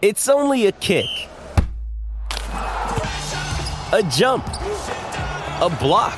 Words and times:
It's 0.00 0.28
only 0.28 0.66
a 0.66 0.72
kick, 0.72 1.06
a 2.52 4.08
jump, 4.12 4.46
a 4.46 5.76
block. 5.80 6.16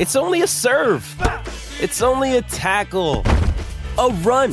It's 0.00 0.16
only 0.16 0.40
a 0.40 0.46
serve. 0.46 1.04
It's 1.82 2.00
only 2.00 2.38
a 2.38 2.40
tackle, 2.40 3.24
a 3.98 4.08
run. 4.22 4.52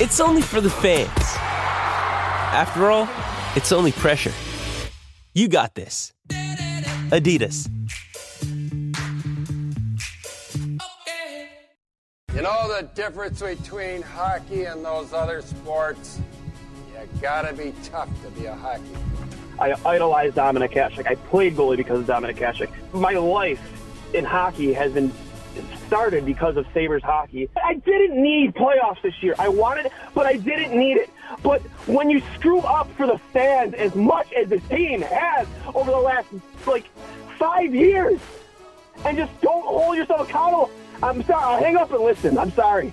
It's 0.00 0.20
only 0.20 0.42
for 0.42 0.60
the 0.60 0.68
fans. 0.68 1.08
After 2.52 2.90
all, 2.90 3.08
it's 3.56 3.72
only 3.72 3.92
pressure. 3.92 4.32
You 5.32 5.48
got 5.48 5.74
this. 5.74 6.12
Adidas. 7.08 7.70
You 12.34 12.42
know 12.42 12.68
the 12.68 12.86
difference 12.94 13.40
between 13.40 14.02
hockey 14.02 14.64
and 14.64 14.84
those 14.84 15.14
other 15.14 15.40
sports? 15.40 16.20
You 17.00 17.08
gotta 17.22 17.54
be 17.54 17.72
tough 17.84 18.08
to 18.24 18.30
be 18.30 18.46
a 18.46 18.54
hockey. 18.54 18.82
I 19.58 19.74
idolized 19.86 20.36
Dominik 20.36 20.72
Hasek. 20.72 21.06
I 21.06 21.14
played 21.14 21.56
goalie 21.56 21.78
because 21.78 22.00
of 22.00 22.06
Dominik 22.06 22.36
Hasek. 22.36 22.70
My 22.92 23.12
life 23.12 23.60
in 24.12 24.24
hockey 24.24 24.72
has 24.74 24.92
been 24.92 25.10
started 25.86 26.26
because 26.26 26.56
of 26.56 26.66
Sabres 26.74 27.02
hockey. 27.02 27.48
I 27.64 27.74
didn't 27.74 28.22
need 28.22 28.54
playoffs 28.54 29.00
this 29.02 29.14
year. 29.22 29.34
I 29.38 29.48
wanted 29.48 29.86
it, 29.86 29.92
but 30.14 30.26
I 30.26 30.36
didn't 30.36 30.78
need 30.78 30.98
it. 30.98 31.10
But 31.42 31.62
when 31.86 32.10
you 32.10 32.22
screw 32.34 32.60
up 32.60 32.90
for 32.92 33.06
the 33.06 33.18
fans 33.32 33.74
as 33.74 33.94
much 33.94 34.32
as 34.32 34.50
the 34.50 34.60
team 34.60 35.00
has 35.00 35.46
over 35.74 35.90
the 35.90 35.96
last 35.96 36.28
like 36.66 36.84
five 37.38 37.74
years 37.74 38.20
and 39.04 39.16
just 39.16 39.40
don't 39.40 39.64
hold 39.64 39.96
yourself 39.96 40.28
accountable, 40.28 40.70
I'm 41.02 41.22
sorry. 41.24 41.44
I'll 41.44 41.62
hang 41.62 41.76
up 41.76 41.92
and 41.92 42.02
listen. 42.02 42.36
I'm 42.36 42.52
sorry. 42.52 42.92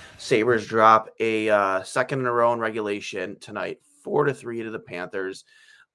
Sabres 0.21 0.67
drop 0.67 1.09
a 1.19 1.49
uh, 1.49 1.81
second 1.81 2.19
in 2.19 2.27
a 2.27 2.31
row 2.31 2.53
in 2.53 2.59
regulation 2.59 3.35
tonight, 3.39 3.79
four 4.03 4.23
to 4.23 4.31
three 4.35 4.61
to 4.61 4.69
the 4.69 4.77
Panthers. 4.77 5.45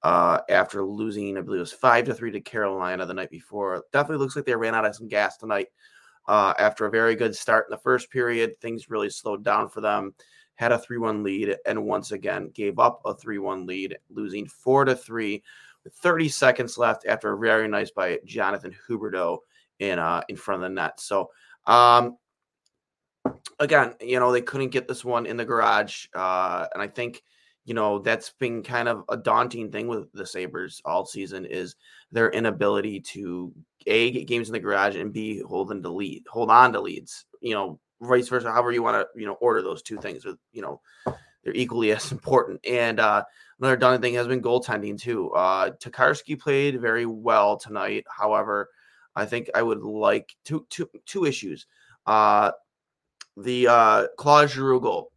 Uh, 0.03 0.39
after 0.49 0.83
losing, 0.83 1.37
I 1.37 1.41
believe 1.41 1.59
it 1.59 1.61
was 1.61 1.71
five 1.71 2.03
to 2.05 2.13
three 2.13 2.31
to 2.31 2.41
Carolina 2.41 3.05
the 3.05 3.13
night 3.13 3.31
before. 3.31 3.85
Definitely 3.93 4.21
looks 4.21 4.35
like 4.35 4.43
they 4.43 4.53
ran 4.53 4.75
out 4.75 4.85
of 4.85 4.93
some 4.93 5.07
gas 5.07 5.37
tonight. 5.37 5.67
Uh, 6.27 6.53
after 6.59 6.85
a 6.85 6.91
very 6.91 7.15
good 7.15 7.33
start 7.33 7.67
in 7.69 7.71
the 7.71 7.81
first 7.81 8.11
period, 8.11 8.59
things 8.59 8.89
really 8.89 9.09
slowed 9.09 9.45
down 9.45 9.69
for 9.69 9.79
them. 9.79 10.13
Had 10.55 10.73
a 10.73 10.77
3 10.77 10.97
1 10.97 11.23
lead 11.23 11.55
and 11.65 11.85
once 11.85 12.11
again 12.11 12.51
gave 12.53 12.79
up 12.79 12.99
a 13.05 13.15
3 13.15 13.39
1 13.39 13.65
lead, 13.65 13.97
losing 14.09 14.45
4 14.45 14.85
to 14.85 14.95
3 14.95 15.41
with 15.85 15.93
30 15.93 16.27
seconds 16.27 16.77
left 16.77 17.05
after 17.07 17.31
a 17.31 17.39
very 17.39 17.69
nice 17.69 17.91
by 17.91 18.19
Jonathan 18.25 18.75
Huberdeau 18.89 19.37
in 19.79 19.99
uh, 19.99 20.21
in 20.27 20.35
front 20.35 20.63
of 20.63 20.69
the 20.69 20.75
net. 20.75 20.99
So, 20.99 21.29
um, 21.65 22.17
again, 23.59 23.93
you 24.01 24.19
know, 24.19 24.31
they 24.31 24.41
couldn't 24.41 24.69
get 24.69 24.87
this 24.87 25.03
one 25.03 25.25
in 25.25 25.37
the 25.37 25.45
garage. 25.45 26.07
Uh, 26.13 26.67
and 26.73 26.81
I 26.81 26.87
think, 26.87 27.23
you 27.65 27.73
know, 27.73 27.99
that's 27.99 28.31
been 28.39 28.63
kind 28.63 28.87
of 28.87 29.03
a 29.09 29.17
daunting 29.17 29.71
thing 29.71 29.87
with 29.87 30.11
the 30.13 30.25
Sabres 30.25 30.81
all 30.85 31.05
season 31.05 31.45
is 31.45 31.75
their 32.11 32.29
inability 32.29 33.01
to 33.01 33.53
a 33.85 34.11
get 34.11 34.27
games 34.27 34.49
in 34.49 34.53
the 34.53 34.59
garage 34.59 34.95
and 34.95 35.13
b 35.13 35.39
hold 35.39 35.49
holding 35.49 35.83
to 35.83 35.89
lead, 35.89 36.23
hold 36.29 36.49
on 36.49 36.73
to 36.73 36.81
leads. 36.81 37.25
You 37.41 37.53
know, 37.53 37.79
vice 38.01 38.27
versa. 38.27 38.51
However 38.51 38.71
you 38.71 38.83
want 38.83 38.95
to, 38.95 39.19
you 39.19 39.25
know, 39.25 39.33
order 39.33 39.61
those 39.61 39.81
two 39.81 39.97
things. 39.97 40.25
With 40.25 40.37
you 40.51 40.61
know, 40.61 40.81
they're 41.43 41.53
equally 41.53 41.91
as 41.93 42.11
important. 42.11 42.65
And 42.65 42.99
uh, 42.99 43.23
another 43.59 43.77
daunting 43.77 44.01
thing 44.01 44.13
has 44.15 44.27
been 44.27 44.41
goaltending 44.41 44.99
too. 44.99 45.31
Uh, 45.31 45.71
Tokarski 45.71 46.39
played 46.39 46.79
very 46.79 47.05
well 47.05 47.57
tonight. 47.57 48.05
However, 48.09 48.69
I 49.15 49.25
think 49.25 49.49
I 49.55 49.61
would 49.61 49.81
like 49.81 50.35
two 50.45 50.65
two 50.69 50.89
two 51.05 51.25
issues. 51.25 51.65
Uh, 52.05 52.51
the 53.37 53.67
uh, 53.67 54.07
Claude 54.17 54.49
Giroux 54.49 54.81
goal. 54.81 55.11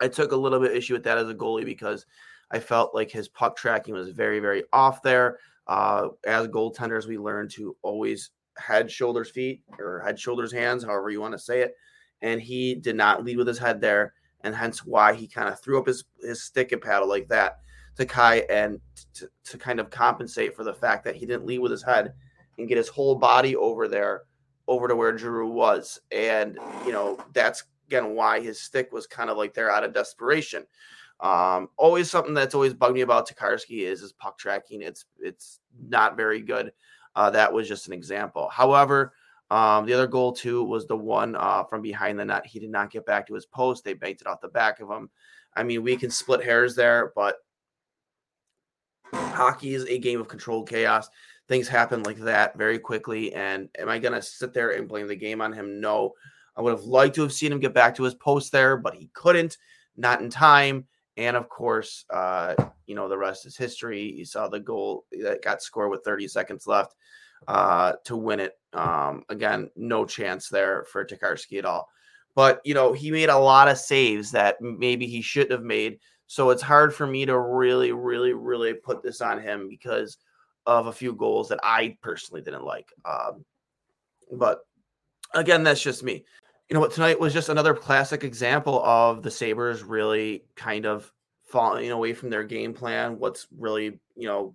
I 0.00 0.08
took 0.08 0.32
a 0.32 0.36
little 0.36 0.60
bit 0.60 0.76
issue 0.76 0.94
with 0.94 1.04
that 1.04 1.18
as 1.18 1.28
a 1.28 1.34
goalie 1.34 1.64
because 1.64 2.06
I 2.50 2.60
felt 2.60 2.94
like 2.94 3.10
his 3.10 3.28
puck 3.28 3.56
tracking 3.56 3.94
was 3.94 4.10
very, 4.10 4.38
very 4.38 4.64
off 4.72 5.02
there. 5.02 5.38
Uh, 5.66 6.08
as 6.26 6.46
goaltenders, 6.48 7.06
we 7.06 7.18
learn 7.18 7.48
to 7.48 7.76
always 7.82 8.30
head, 8.56 8.90
shoulders, 8.90 9.30
feet, 9.30 9.62
or 9.78 10.00
head, 10.00 10.18
shoulders, 10.18 10.52
hands, 10.52 10.84
however 10.84 11.10
you 11.10 11.20
want 11.20 11.32
to 11.32 11.38
say 11.38 11.60
it. 11.60 11.74
And 12.22 12.40
he 12.40 12.74
did 12.74 12.96
not 12.96 13.24
lead 13.24 13.36
with 13.36 13.46
his 13.46 13.58
head 13.58 13.80
there, 13.80 14.14
and 14.42 14.54
hence 14.54 14.84
why 14.84 15.14
he 15.14 15.28
kind 15.28 15.48
of 15.48 15.60
threw 15.60 15.78
up 15.78 15.86
his 15.86 16.04
his 16.20 16.42
stick 16.42 16.72
and 16.72 16.82
paddle 16.82 17.08
like 17.08 17.28
that 17.28 17.58
to 17.96 18.06
Kai 18.06 18.38
and 18.48 18.80
to, 19.14 19.28
to 19.44 19.58
kind 19.58 19.78
of 19.78 19.90
compensate 19.90 20.56
for 20.56 20.64
the 20.64 20.74
fact 20.74 21.04
that 21.04 21.16
he 21.16 21.26
didn't 21.26 21.46
lead 21.46 21.58
with 21.58 21.70
his 21.70 21.82
head 21.82 22.14
and 22.56 22.68
get 22.68 22.76
his 22.76 22.88
whole 22.88 23.14
body 23.14 23.54
over 23.56 23.88
there, 23.88 24.22
over 24.68 24.86
to 24.86 24.94
where 24.94 25.16
Giroux 25.16 25.48
was. 25.50 26.00
And 26.12 26.58
you 26.86 26.92
know 26.92 27.18
that's 27.32 27.64
again 27.88 28.14
why 28.14 28.40
his 28.40 28.60
stick 28.60 28.92
was 28.92 29.06
kind 29.06 29.30
of 29.30 29.36
like 29.36 29.54
there 29.54 29.70
out 29.70 29.84
of 29.84 29.92
desperation. 29.92 30.64
Um, 31.20 31.68
always 31.76 32.08
something 32.08 32.34
that's 32.34 32.54
always 32.54 32.74
bugged 32.74 32.94
me 32.94 33.00
about 33.00 33.28
Tokarski 33.28 33.80
is 33.80 34.00
his 34.00 34.12
puck 34.12 34.38
tracking. 34.38 34.82
It's 34.82 35.06
it's 35.18 35.58
not 35.88 36.16
very 36.16 36.40
good. 36.40 36.72
Uh, 37.16 37.30
that 37.30 37.52
was 37.52 37.66
just 37.66 37.88
an 37.88 37.92
example. 37.92 38.48
However, 38.48 39.14
um, 39.50 39.86
the 39.86 39.94
other 39.94 40.06
goal 40.06 40.32
too 40.32 40.62
was 40.62 40.86
the 40.86 40.96
one 40.96 41.34
uh, 41.34 41.64
from 41.64 41.82
behind 41.82 42.18
the 42.18 42.24
net. 42.24 42.46
He 42.46 42.60
did 42.60 42.70
not 42.70 42.92
get 42.92 43.06
back 43.06 43.26
to 43.26 43.34
his 43.34 43.46
post. 43.46 43.82
They 43.82 43.94
banked 43.94 44.20
it 44.20 44.26
off 44.26 44.40
the 44.40 44.48
back 44.48 44.78
of 44.80 44.90
him. 44.90 45.10
I 45.56 45.64
mean, 45.64 45.82
we 45.82 45.96
can 45.96 46.10
split 46.10 46.44
hairs 46.44 46.76
there, 46.76 47.12
but 47.16 47.36
hockey 49.12 49.74
is 49.74 49.84
a 49.86 49.98
game 49.98 50.20
of 50.20 50.28
controlled 50.28 50.68
chaos. 50.68 51.08
Things 51.48 51.66
happen 51.66 52.02
like 52.02 52.18
that 52.18 52.56
very 52.58 52.78
quickly. 52.78 53.32
And 53.34 53.68
am 53.78 53.88
I 53.88 53.98
going 53.98 54.12
to 54.14 54.22
sit 54.22 54.52
there 54.52 54.70
and 54.70 54.88
blame 54.88 55.08
the 55.08 55.16
game 55.16 55.40
on 55.40 55.52
him? 55.52 55.80
No. 55.80 56.12
I 56.56 56.60
would 56.60 56.72
have 56.72 56.84
liked 56.84 57.14
to 57.14 57.22
have 57.22 57.32
seen 57.32 57.52
him 57.52 57.60
get 57.60 57.72
back 57.72 57.94
to 57.96 58.02
his 58.02 58.14
post 58.14 58.52
there, 58.52 58.76
but 58.76 58.94
he 58.94 59.10
couldn't, 59.14 59.56
not 59.96 60.20
in 60.20 60.28
time. 60.28 60.86
And 61.16 61.36
of 61.36 61.48
course, 61.48 62.04
uh, 62.10 62.54
you 62.86 62.94
know, 62.94 63.08
the 63.08 63.18
rest 63.18 63.46
is 63.46 63.56
history. 63.56 64.02
You 64.02 64.24
saw 64.24 64.48
the 64.48 64.60
goal 64.60 65.04
that 65.22 65.42
got 65.42 65.62
scored 65.62 65.90
with 65.90 66.04
30 66.04 66.28
seconds 66.28 66.66
left 66.66 66.94
uh, 67.46 67.94
to 68.04 68.16
win 68.16 68.40
it. 68.40 68.54
Um, 68.72 69.24
again, 69.28 69.70
no 69.76 70.04
chance 70.04 70.48
there 70.48 70.84
for 70.90 71.04
Tokarski 71.04 71.58
at 71.58 71.64
all. 71.64 71.88
But, 72.34 72.60
you 72.64 72.74
know, 72.74 72.92
he 72.92 73.10
made 73.10 73.30
a 73.30 73.38
lot 73.38 73.68
of 73.68 73.78
saves 73.78 74.30
that 74.32 74.60
maybe 74.60 75.06
he 75.06 75.22
shouldn't 75.22 75.52
have 75.52 75.62
made. 75.62 75.98
So 76.26 76.50
it's 76.50 76.62
hard 76.62 76.94
for 76.94 77.06
me 77.06 77.26
to 77.26 77.38
really, 77.38 77.92
really, 77.92 78.32
really 78.32 78.74
put 78.74 79.02
this 79.02 79.20
on 79.20 79.40
him 79.40 79.68
because 79.68 80.18
of 80.68 80.86
a 80.86 80.92
few 80.92 81.12
goals 81.14 81.48
that 81.48 81.58
I 81.64 81.96
personally 82.02 82.42
didn't 82.42 82.64
like. 82.64 82.92
Um, 83.04 83.44
but 84.32 84.60
again, 85.34 85.64
that's 85.64 85.82
just 85.82 86.04
me 86.04 86.24
you 86.68 86.74
know 86.74 86.80
what 86.80 86.92
tonight 86.92 87.18
was 87.18 87.32
just 87.32 87.48
another 87.48 87.74
classic 87.74 88.24
example 88.24 88.82
of 88.84 89.22
the 89.22 89.30
sabres 89.30 89.82
really 89.82 90.44
kind 90.54 90.84
of 90.84 91.10
falling 91.46 91.90
away 91.90 92.12
from 92.12 92.28
their 92.28 92.44
game 92.44 92.74
plan 92.74 93.18
what's 93.18 93.46
really 93.56 93.98
you 94.16 94.28
know 94.28 94.54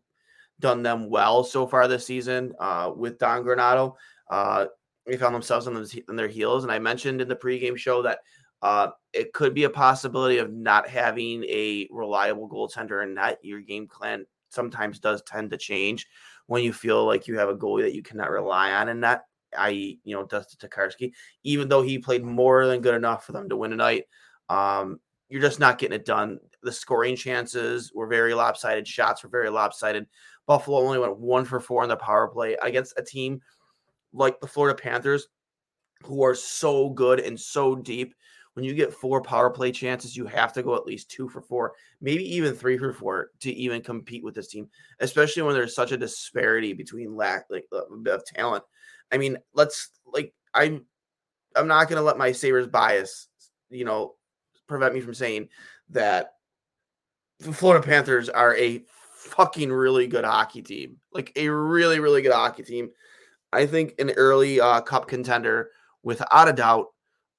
done 0.60 0.84
them 0.84 1.10
well 1.10 1.44
so 1.44 1.66
far 1.66 1.88
this 1.88 2.06
season 2.06 2.54
uh, 2.60 2.92
with 2.96 3.18
don 3.18 3.44
granato 3.44 3.96
uh, 4.30 4.66
they 5.06 5.18
found 5.18 5.36
themselves 5.36 5.68
on, 5.68 5.74
the, 5.74 6.04
on, 6.08 6.16
their 6.16 6.28
heels 6.28 6.64
and 6.64 6.72
i 6.72 6.78
mentioned 6.78 7.20
in 7.20 7.28
the 7.28 7.36
pregame 7.36 7.78
show 7.78 8.02
that 8.02 8.20
uh, 8.62 8.90
it 9.12 9.34
could 9.34 9.54
be 9.54 9.66
a 9.66 9.70
possibility 9.70 10.38
of 10.38 10.54
not 10.54 10.88
having 10.88 11.44
a 11.46 11.88
reliable 11.92 12.48
goaltender 12.48 13.04
in 13.04 13.16
net 13.16 13.40
your 13.42 13.60
game 13.60 13.88
plan 13.88 14.26
sometimes 14.54 15.00
does 15.00 15.22
tend 15.24 15.52
to 15.52 15.58
change 15.58 16.08
when 16.48 16.64
you 16.64 16.74
feel 16.74 17.06
like 17.06 17.28
you 17.28 17.38
have 17.38 17.50
a 17.50 17.56
goalie 17.56 17.84
that 17.84 17.96
you 17.96 18.04
cannot 18.04 18.30
rely 18.30 18.72
on 18.72 18.90
in 18.90 19.02
that 19.02 19.24
i.e., 19.58 20.00
you 20.04 20.16
know, 20.16 20.26
Dustin 20.26 20.68
Tokarski, 20.68 21.14
even 21.44 21.70
though 21.70 21.82
he 21.82 22.00
played 22.00 22.24
more 22.24 22.66
than 22.68 22.82
good 22.82 22.96
enough 22.96 23.26
for 23.26 23.32
them 23.32 23.50
to 23.50 23.58
win 23.58 23.72
tonight. 23.72 24.06
Um, 24.50 25.00
you're 25.30 25.42
just 25.42 25.60
not 25.60 25.78
getting 25.78 25.96
it 25.96 26.06
done. 26.06 26.40
The 26.62 26.72
scoring 26.72 27.16
chances 27.16 27.92
were 27.94 28.08
very 28.08 28.34
lopsided. 28.34 28.88
Shots 28.88 29.24
were 29.24 29.30
very 29.30 29.50
lopsided. 29.50 30.08
Buffalo 30.46 30.78
only 30.80 31.00
went 31.00 31.18
one 31.18 31.46
for 31.46 31.60
four 31.60 31.84
on 31.84 31.90
the 31.90 31.96
power 31.96 32.28
play 32.28 32.58
against 32.62 32.94
a 32.98 33.04
team 33.04 33.42
like 34.12 34.40
the 34.40 34.48
Florida 34.48 34.80
Panthers, 34.80 35.28
who 36.04 36.24
are 36.24 36.36
so 36.36 36.90
good 36.90 37.20
and 37.20 37.40
so 37.40 37.76
deep. 37.76 38.14
When 38.54 38.64
you 38.64 38.74
get 38.76 38.94
four 38.94 39.22
power 39.22 39.50
play 39.50 39.72
chances, 39.72 40.16
you 40.16 40.26
have 40.28 40.54
to 40.54 40.64
go 40.64 40.76
at 40.76 40.86
least 40.86 41.10
two 41.10 41.28
for 41.28 41.42
four, 41.42 41.74
maybe 42.02 42.24
even 42.36 42.54
three 42.54 42.78
for 42.78 42.94
four 42.94 43.32
to 43.40 43.52
even 43.52 43.82
compete 43.82 44.24
with 44.24 44.36
this 44.36 44.48
team, 44.48 44.70
especially 45.00 45.42
when 45.42 45.56
there's 45.56 45.76
such 45.76 45.92
a 45.92 45.98
disparity 45.98 46.74
between 46.74 47.16
lack 47.16 47.46
like, 47.50 47.66
of 47.72 48.26
talent. 48.26 48.64
I 49.12 49.18
mean, 49.18 49.38
let's 49.54 49.90
like 50.06 50.34
I'm 50.54 50.86
I'm 51.56 51.68
not 51.68 51.90
gonna 51.90 52.02
let 52.02 52.18
my 52.18 52.32
Sabres 52.32 52.68
bias, 52.68 53.28
you 53.70 53.86
know, 53.86 54.16
prevent 54.68 54.94
me 54.94 55.02
from 55.02 55.14
saying 55.14 55.50
that 55.90 56.34
the 57.40 57.54
Florida 57.54 57.86
Panthers 57.86 58.30
are 58.30 58.56
a 58.56 58.84
fucking 59.16 59.72
really 59.72 60.08
good 60.08 60.26
hockey 60.26 60.62
team. 60.62 60.98
Like 61.12 61.32
a 61.36 61.48
really, 61.50 62.00
really 62.00 62.22
good 62.22 62.34
hockey 62.34 62.64
team. 62.64 62.90
I 63.52 63.66
think 63.66 63.96
an 64.00 64.12
early 64.12 64.60
uh, 64.60 64.82
cup 64.82 65.08
contender 65.08 65.70
without 66.02 66.50
a 66.50 66.54
doubt. 66.54 66.88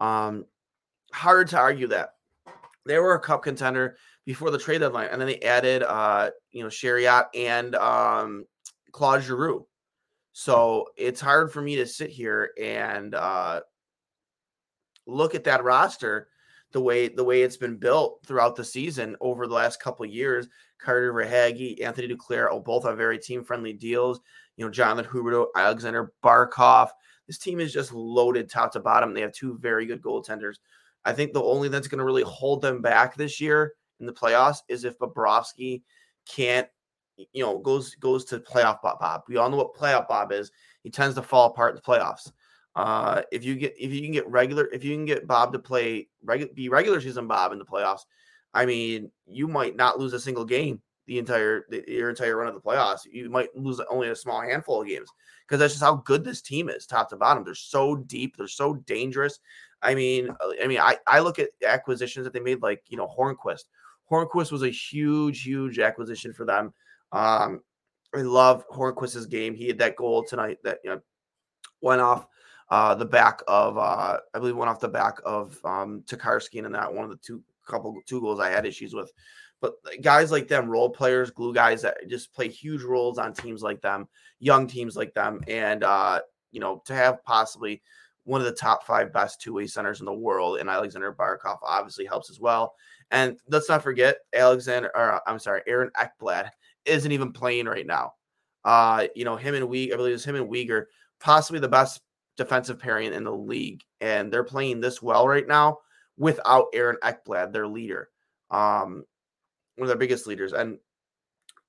Um, 0.00 0.46
hard 1.14 1.48
to 1.48 1.58
argue 1.58 1.86
that. 1.88 2.10
They 2.86 2.98
were 2.98 3.14
a 3.14 3.20
cup 3.20 3.42
contender 3.42 3.96
before 4.26 4.50
the 4.50 4.58
trade 4.58 4.78
deadline, 4.78 5.08
and 5.10 5.20
then 5.20 5.28
they 5.28 5.40
added 5.40 5.82
uh, 5.82 6.30
you 6.50 6.62
know, 6.62 6.68
Chiarot 6.68 7.26
and 7.34 7.74
um 7.76 8.44
Claude 8.92 9.22
Giroux. 9.22 9.66
So 10.32 10.86
it's 10.96 11.20
hard 11.20 11.52
for 11.52 11.62
me 11.62 11.76
to 11.76 11.86
sit 11.86 12.10
here 12.10 12.50
and 12.60 13.14
uh 13.14 13.60
look 15.06 15.34
at 15.34 15.44
that 15.44 15.64
roster 15.64 16.28
the 16.72 16.80
way 16.80 17.08
the 17.08 17.24
way 17.24 17.42
it's 17.42 17.56
been 17.56 17.76
built 17.76 18.20
throughout 18.26 18.56
the 18.56 18.64
season 18.64 19.16
over 19.20 19.46
the 19.46 19.54
last 19.54 19.80
couple 19.80 20.04
years. 20.04 20.48
Carter 20.80 21.14
Verhaeghe, 21.14 21.82
Anthony 21.82 22.08
Duclair, 22.08 22.48
oh, 22.50 22.60
both 22.60 22.84
have 22.84 22.98
very 22.98 23.18
team 23.18 23.44
friendly 23.44 23.72
deals. 23.72 24.20
You 24.56 24.64
know, 24.64 24.70
Jonathan 24.70 25.10
Huberdeau, 25.10 25.46
Alexander 25.56 26.12
Barkov. 26.22 26.90
This 27.26 27.38
team 27.38 27.60
is 27.60 27.72
just 27.72 27.92
loaded 27.92 28.50
top 28.50 28.72
to 28.72 28.80
bottom. 28.80 29.14
They 29.14 29.22
have 29.22 29.32
two 29.32 29.56
very 29.58 29.86
good 29.86 30.02
goaltenders. 30.02 30.56
I 31.04 31.12
think 31.12 31.32
the 31.32 31.42
only 31.42 31.68
that's 31.68 31.88
going 31.88 31.98
to 31.98 32.04
really 32.04 32.22
hold 32.22 32.62
them 32.62 32.80
back 32.80 33.14
this 33.14 33.40
year 33.40 33.74
in 34.00 34.06
the 34.06 34.12
playoffs 34.12 34.58
is 34.68 34.84
if 34.84 34.98
Bobrovsky 34.98 35.82
can't, 36.28 36.68
you 37.16 37.44
know, 37.44 37.58
goes 37.58 37.94
goes 37.96 38.24
to 38.26 38.38
playoff 38.40 38.80
Bob. 38.82 38.98
Bob. 38.98 39.22
We 39.28 39.36
all 39.36 39.50
know 39.50 39.56
what 39.56 39.74
playoff 39.74 40.08
Bob 40.08 40.32
is. 40.32 40.50
He 40.82 40.90
tends 40.90 41.14
to 41.16 41.22
fall 41.22 41.50
apart 41.50 41.70
in 41.70 41.76
the 41.76 41.82
playoffs. 41.82 42.32
Uh, 42.74 43.22
if 43.30 43.44
you 43.44 43.54
get 43.54 43.74
if 43.78 43.92
you 43.92 44.02
can 44.02 44.10
get 44.10 44.28
regular 44.28 44.66
if 44.72 44.82
you 44.82 44.94
can 44.94 45.04
get 45.04 45.28
Bob 45.28 45.52
to 45.52 45.58
play 45.58 46.08
regular 46.24 46.52
be 46.52 46.68
regular 46.68 47.00
season 47.00 47.28
Bob 47.28 47.52
in 47.52 47.58
the 47.58 47.64
playoffs, 47.64 48.02
I 48.52 48.66
mean 48.66 49.10
you 49.26 49.46
might 49.46 49.76
not 49.76 49.98
lose 49.98 50.12
a 50.12 50.20
single 50.20 50.44
game 50.44 50.82
the 51.06 51.18
entire 51.18 51.66
the, 51.68 51.84
your 51.86 52.10
entire 52.10 52.36
run 52.36 52.48
of 52.48 52.54
the 52.54 52.60
playoffs. 52.60 53.00
You 53.10 53.30
might 53.30 53.54
lose 53.56 53.80
only 53.90 54.08
a 54.08 54.16
small 54.16 54.40
handful 54.40 54.82
of 54.82 54.88
games 54.88 55.08
because 55.46 55.58
that's 55.58 55.74
just 55.74 55.84
how 55.84 55.96
good 55.96 56.24
this 56.24 56.40
team 56.42 56.68
is, 56.68 56.86
top 56.86 57.10
to 57.10 57.16
bottom. 57.16 57.44
They're 57.44 57.54
so 57.54 57.96
deep, 57.96 58.36
they're 58.36 58.48
so 58.48 58.74
dangerous. 58.74 59.40
I 59.82 59.94
mean, 59.94 60.30
uh, 60.30 60.50
I 60.62 60.66
mean, 60.66 60.80
I, 60.80 60.96
I 61.06 61.20
look 61.20 61.38
at 61.38 61.50
acquisitions 61.66 62.24
that 62.24 62.32
they 62.32 62.40
made, 62.40 62.62
like 62.62 62.82
you 62.88 62.96
know 62.96 63.06
Hornqvist. 63.06 63.64
Hornqvist 64.10 64.52
was 64.52 64.62
a 64.62 64.70
huge, 64.70 65.42
huge 65.42 65.78
acquisition 65.78 66.32
for 66.32 66.44
them. 66.44 66.72
Um, 67.12 67.60
I 68.14 68.22
love 68.22 68.66
Hornqvist's 68.68 69.26
game. 69.26 69.54
He 69.54 69.66
had 69.66 69.78
that 69.78 69.96
goal 69.96 70.24
tonight 70.24 70.58
that 70.64 70.78
you 70.84 70.90
know 70.90 71.00
went 71.80 72.00
off 72.00 72.26
uh, 72.70 72.94
the 72.94 73.04
back 73.04 73.42
of 73.46 73.76
uh, 73.76 74.18
I 74.34 74.38
believe 74.38 74.56
went 74.56 74.70
off 74.70 74.80
the 74.80 74.88
back 74.88 75.18
of 75.24 75.58
um, 75.64 76.02
Tokarski 76.06 76.64
and 76.64 76.74
that 76.74 76.92
one 76.92 77.04
of 77.04 77.10
the 77.10 77.18
two 77.18 77.42
couple 77.66 77.96
two 78.06 78.20
goals 78.20 78.40
I 78.40 78.50
had 78.50 78.66
issues 78.66 78.94
with. 78.94 79.12
But 79.64 80.02
guys 80.02 80.30
like 80.30 80.46
them, 80.46 80.68
role 80.68 80.90
players, 80.90 81.30
glue 81.30 81.54
guys 81.54 81.80
that 81.80 82.06
just 82.06 82.34
play 82.34 82.48
huge 82.48 82.82
roles 82.82 83.16
on 83.16 83.32
teams 83.32 83.62
like 83.62 83.80
them, 83.80 84.06
young 84.38 84.66
teams 84.66 84.94
like 84.94 85.14
them, 85.14 85.40
and 85.48 85.82
uh, 85.82 86.20
you 86.52 86.60
know 86.60 86.82
to 86.84 86.94
have 86.94 87.24
possibly 87.24 87.80
one 88.24 88.42
of 88.42 88.46
the 88.46 88.52
top 88.52 88.84
five 88.84 89.10
best 89.10 89.40
two 89.40 89.54
way 89.54 89.66
centers 89.66 90.00
in 90.00 90.04
the 90.04 90.12
world, 90.12 90.58
and 90.58 90.68
Alexander 90.68 91.14
Barkov 91.14 91.56
obviously 91.62 92.04
helps 92.04 92.28
as 92.28 92.38
well. 92.38 92.74
And 93.10 93.38
let's 93.48 93.70
not 93.70 93.82
forget 93.82 94.18
Alexander, 94.34 94.90
or 94.94 95.18
I'm 95.26 95.38
sorry, 95.38 95.62
Aaron 95.66 95.90
Ekblad 95.96 96.50
isn't 96.84 97.12
even 97.12 97.32
playing 97.32 97.64
right 97.64 97.86
now. 97.86 98.12
Uh, 98.66 99.06
you 99.14 99.24
know 99.24 99.36
him 99.36 99.54
and 99.54 99.66
we, 99.66 99.90
I 99.94 99.96
believe 99.96 100.12
it's 100.12 100.26
him 100.26 100.36
and 100.36 100.50
Weegar, 100.50 100.84
possibly 101.20 101.58
the 101.58 101.68
best 101.68 102.02
defensive 102.36 102.78
pairing 102.78 103.14
in 103.14 103.24
the 103.24 103.32
league, 103.32 103.80
and 104.02 104.30
they're 104.30 104.44
playing 104.44 104.82
this 104.82 105.00
well 105.00 105.26
right 105.26 105.48
now 105.48 105.78
without 106.18 106.66
Aaron 106.74 106.98
Ekblad, 107.02 107.50
their 107.50 107.66
leader, 107.66 108.10
um, 108.50 109.04
one 109.76 109.84
of 109.84 109.88
their 109.88 109.98
biggest 109.98 110.26
leaders, 110.26 110.52
and 110.52 110.78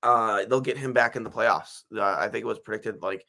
uh, 0.02 0.44
they'll 0.46 0.60
get 0.60 0.78
him 0.78 0.92
back 0.92 1.16
in 1.16 1.22
the 1.22 1.30
playoffs. 1.30 1.82
Uh, 1.94 2.02
I 2.02 2.28
think 2.28 2.42
it 2.42 2.48
was 2.48 2.58
predicted 2.58 3.02
like 3.02 3.26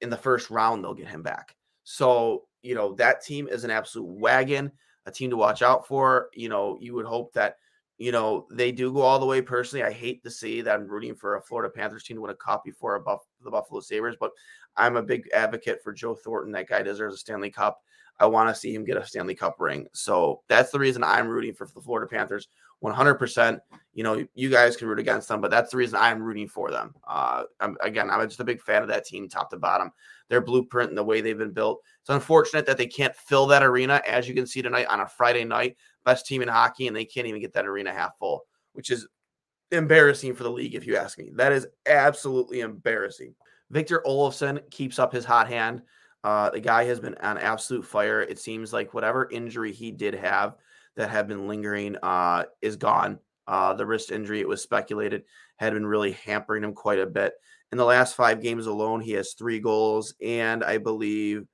in 0.00 0.10
the 0.10 0.16
first 0.16 0.50
round 0.50 0.84
they'll 0.84 0.94
get 0.94 1.08
him 1.08 1.22
back. 1.22 1.56
So 1.84 2.44
you 2.62 2.74
know 2.74 2.94
that 2.94 3.24
team 3.24 3.48
is 3.48 3.64
an 3.64 3.70
absolute 3.70 4.08
wagon, 4.08 4.72
a 5.06 5.10
team 5.10 5.30
to 5.30 5.36
watch 5.36 5.62
out 5.62 5.86
for. 5.86 6.28
You 6.34 6.48
know 6.48 6.76
you 6.80 6.94
would 6.94 7.06
hope 7.06 7.32
that 7.32 7.56
you 7.96 8.12
know 8.12 8.46
they 8.50 8.72
do 8.72 8.92
go 8.92 9.00
all 9.00 9.18
the 9.18 9.26
way. 9.26 9.40
Personally, 9.40 9.84
I 9.84 9.92
hate 9.92 10.22
to 10.24 10.30
see 10.30 10.60
that 10.60 10.74
I'm 10.74 10.86
rooting 10.86 11.14
for 11.14 11.36
a 11.36 11.42
Florida 11.42 11.72
Panthers 11.72 12.04
team 12.04 12.16
to 12.16 12.20
win 12.20 12.30
a 12.30 12.34
cup 12.34 12.64
before 12.64 12.96
a 12.96 13.00
Buff- 13.00 13.26
the 13.42 13.50
Buffalo 13.50 13.80
Sabres, 13.80 14.16
but 14.18 14.32
I'm 14.76 14.96
a 14.96 15.02
big 15.02 15.28
advocate 15.34 15.82
for 15.82 15.92
Joe 15.92 16.14
Thornton. 16.14 16.52
That 16.52 16.68
guy 16.68 16.82
deserves 16.82 17.14
a 17.14 17.18
Stanley 17.18 17.50
Cup. 17.50 17.80
I 18.20 18.26
want 18.26 18.48
to 18.48 18.60
see 18.60 18.74
him 18.74 18.84
get 18.84 18.96
a 18.96 19.06
Stanley 19.06 19.34
Cup 19.34 19.56
ring. 19.60 19.86
So 19.92 20.42
that's 20.48 20.70
the 20.70 20.78
reason 20.78 21.04
I'm 21.04 21.28
rooting 21.28 21.54
for 21.54 21.66
the 21.66 21.80
Florida 21.80 22.08
Panthers 22.08 22.48
100%. 22.82 23.60
You 23.94 24.04
know, 24.04 24.24
you 24.34 24.48
guys 24.48 24.76
can 24.76 24.86
root 24.86 25.00
against 25.00 25.28
them, 25.28 25.40
but 25.40 25.50
that's 25.50 25.72
the 25.72 25.76
reason 25.76 25.98
I'm 25.98 26.22
rooting 26.22 26.48
for 26.48 26.70
them. 26.70 26.94
Uh, 27.06 27.44
I'm, 27.58 27.76
again, 27.80 28.10
I'm 28.10 28.26
just 28.28 28.40
a 28.40 28.44
big 28.44 28.60
fan 28.60 28.82
of 28.82 28.88
that 28.88 29.04
team, 29.04 29.28
top 29.28 29.50
to 29.50 29.56
bottom. 29.56 29.90
Their 30.28 30.40
blueprint 30.40 30.90
and 30.90 30.98
the 30.98 31.02
way 31.02 31.20
they've 31.20 31.38
been 31.38 31.52
built. 31.52 31.82
It's 32.00 32.10
unfortunate 32.10 32.66
that 32.66 32.76
they 32.78 32.86
can't 32.86 33.16
fill 33.16 33.46
that 33.48 33.64
arena, 33.64 34.00
as 34.06 34.28
you 34.28 34.34
can 34.34 34.46
see 34.46 34.62
tonight 34.62 34.86
on 34.86 35.00
a 35.00 35.08
Friday 35.08 35.44
night. 35.44 35.76
Best 36.04 36.26
team 36.26 36.42
in 36.42 36.48
hockey, 36.48 36.86
and 36.86 36.96
they 36.96 37.04
can't 37.04 37.26
even 37.26 37.40
get 37.40 37.52
that 37.54 37.66
arena 37.66 37.92
half 37.92 38.16
full, 38.18 38.44
which 38.74 38.90
is 38.90 39.08
embarrassing 39.72 40.34
for 40.34 40.44
the 40.44 40.50
league, 40.50 40.74
if 40.74 40.86
you 40.86 40.96
ask 40.96 41.18
me. 41.18 41.30
That 41.34 41.52
is 41.52 41.66
absolutely 41.86 42.60
embarrassing. 42.60 43.34
Victor 43.70 44.02
Olofsson 44.06 44.60
keeps 44.70 44.98
up 44.98 45.12
his 45.12 45.24
hot 45.24 45.48
hand. 45.48 45.82
Uh, 46.24 46.50
the 46.50 46.60
guy 46.60 46.84
has 46.84 47.00
been 47.00 47.14
on 47.16 47.38
absolute 47.38 47.84
fire. 47.84 48.22
It 48.22 48.38
seems 48.38 48.72
like 48.72 48.94
whatever 48.94 49.28
injury 49.30 49.72
he 49.72 49.90
did 49.90 50.14
have 50.14 50.54
that 50.98 51.10
had 51.10 51.28
been 51.28 51.46
lingering 51.46 51.96
uh, 52.02 52.44
is 52.60 52.76
gone. 52.76 53.20
Uh, 53.46 53.72
the 53.72 53.86
wrist 53.86 54.10
injury, 54.10 54.40
it 54.40 54.48
was 54.48 54.60
speculated, 54.60 55.22
had 55.56 55.72
been 55.72 55.86
really 55.86 56.12
hampering 56.12 56.64
him 56.64 56.74
quite 56.74 56.98
a 56.98 57.06
bit. 57.06 57.34
In 57.70 57.78
the 57.78 57.84
last 57.84 58.16
five 58.16 58.42
games 58.42 58.66
alone, 58.66 59.00
he 59.00 59.12
has 59.12 59.32
three 59.32 59.60
goals 59.60 60.14
and 60.20 60.64
I 60.64 60.78
believe 60.78 61.46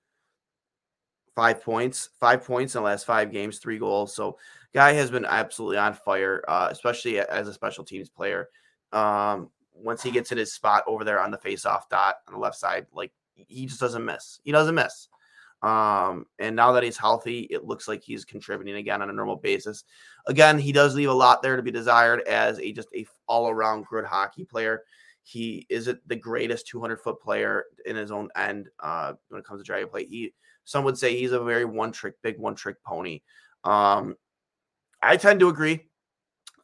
five 1.37 1.63
points. 1.63 2.09
Five 2.19 2.45
points 2.45 2.75
in 2.75 2.81
the 2.81 2.87
last 2.87 3.05
five 3.05 3.31
games, 3.31 3.59
three 3.59 3.79
goals. 3.79 4.15
So, 4.15 4.39
guy 4.73 4.93
has 4.95 5.11
been 5.11 5.27
absolutely 5.27 5.77
on 5.77 5.93
fire, 5.93 6.43
uh, 6.49 6.69
especially 6.71 7.21
as 7.21 7.47
a 7.47 7.53
special 7.53 7.85
teams 7.85 8.09
player. 8.09 8.49
Um, 8.93 9.51
once 9.75 10.03
he 10.03 10.11
gets 10.11 10.33
in 10.33 10.39
his 10.39 10.55
spot 10.55 10.85
over 10.87 11.05
there 11.05 11.21
on 11.21 11.31
the 11.31 11.39
face-off 11.39 11.89
dot 11.91 12.17
on 12.29 12.35
the 12.35 12.41
left 12.41 12.57
side, 12.57 12.87
like 12.93 13.13
he 13.35 13.67
just 13.67 13.81
doesn't 13.81 14.05
miss. 14.05 14.41
He 14.43 14.53
doesn't 14.53 14.75
miss. 14.75 15.09
Um, 15.65 16.27
and 16.39 16.55
now 16.55 16.73
that 16.73 16.83
he's 16.83 16.99
healthy, 16.99 17.49
it 17.51 17.65
looks 17.65 17.89
like 17.89 18.03
he's 18.03 18.27
contributing 18.27 18.75
again 18.75 19.01
on 19.01 19.09
a 19.09 19.15
normal 19.15 19.37
basis. 19.37 19.85
Again, 20.27 20.59
he 20.59 20.73
does 20.73 20.95
leave 20.95 21.09
a 21.09 21.15
lot 21.15 21.41
there 21.41 21.57
to 21.57 21.63
be 21.63 21.71
desired 21.71 22.21
as 22.29 22.59
a 22.59 22.71
just 22.71 22.89
a 22.95 23.07
all-around 23.29 23.87
good 23.87 24.05
hockey 24.05 24.45
player. 24.45 24.83
He 25.23 25.67
isn't 25.71 26.07
the 26.07 26.17
greatest 26.17 26.67
200 26.67 27.01
foot 27.01 27.19
player 27.19 27.65
in 27.87 27.97
his 27.97 28.11
own 28.11 28.29
end 28.37 28.69
uh, 28.81 29.15
when 29.29 29.41
it 29.41 29.47
comes 29.47 29.63
to 29.63 29.65
dragon 29.65 29.89
play. 29.89 30.05
He 30.05 30.35
some 30.65 30.85
would 30.85 30.99
say 30.99 31.17
he's 31.17 31.33
a 31.33 31.43
very 31.43 31.65
one 31.65 31.93
trick, 31.93 32.17
big 32.23 32.39
one 32.39 32.55
trick 32.55 32.77
pony. 32.85 33.23
Um, 33.65 34.17
I 35.01 35.17
tend 35.17 35.41
to 35.41 35.49
agree. 35.49 35.89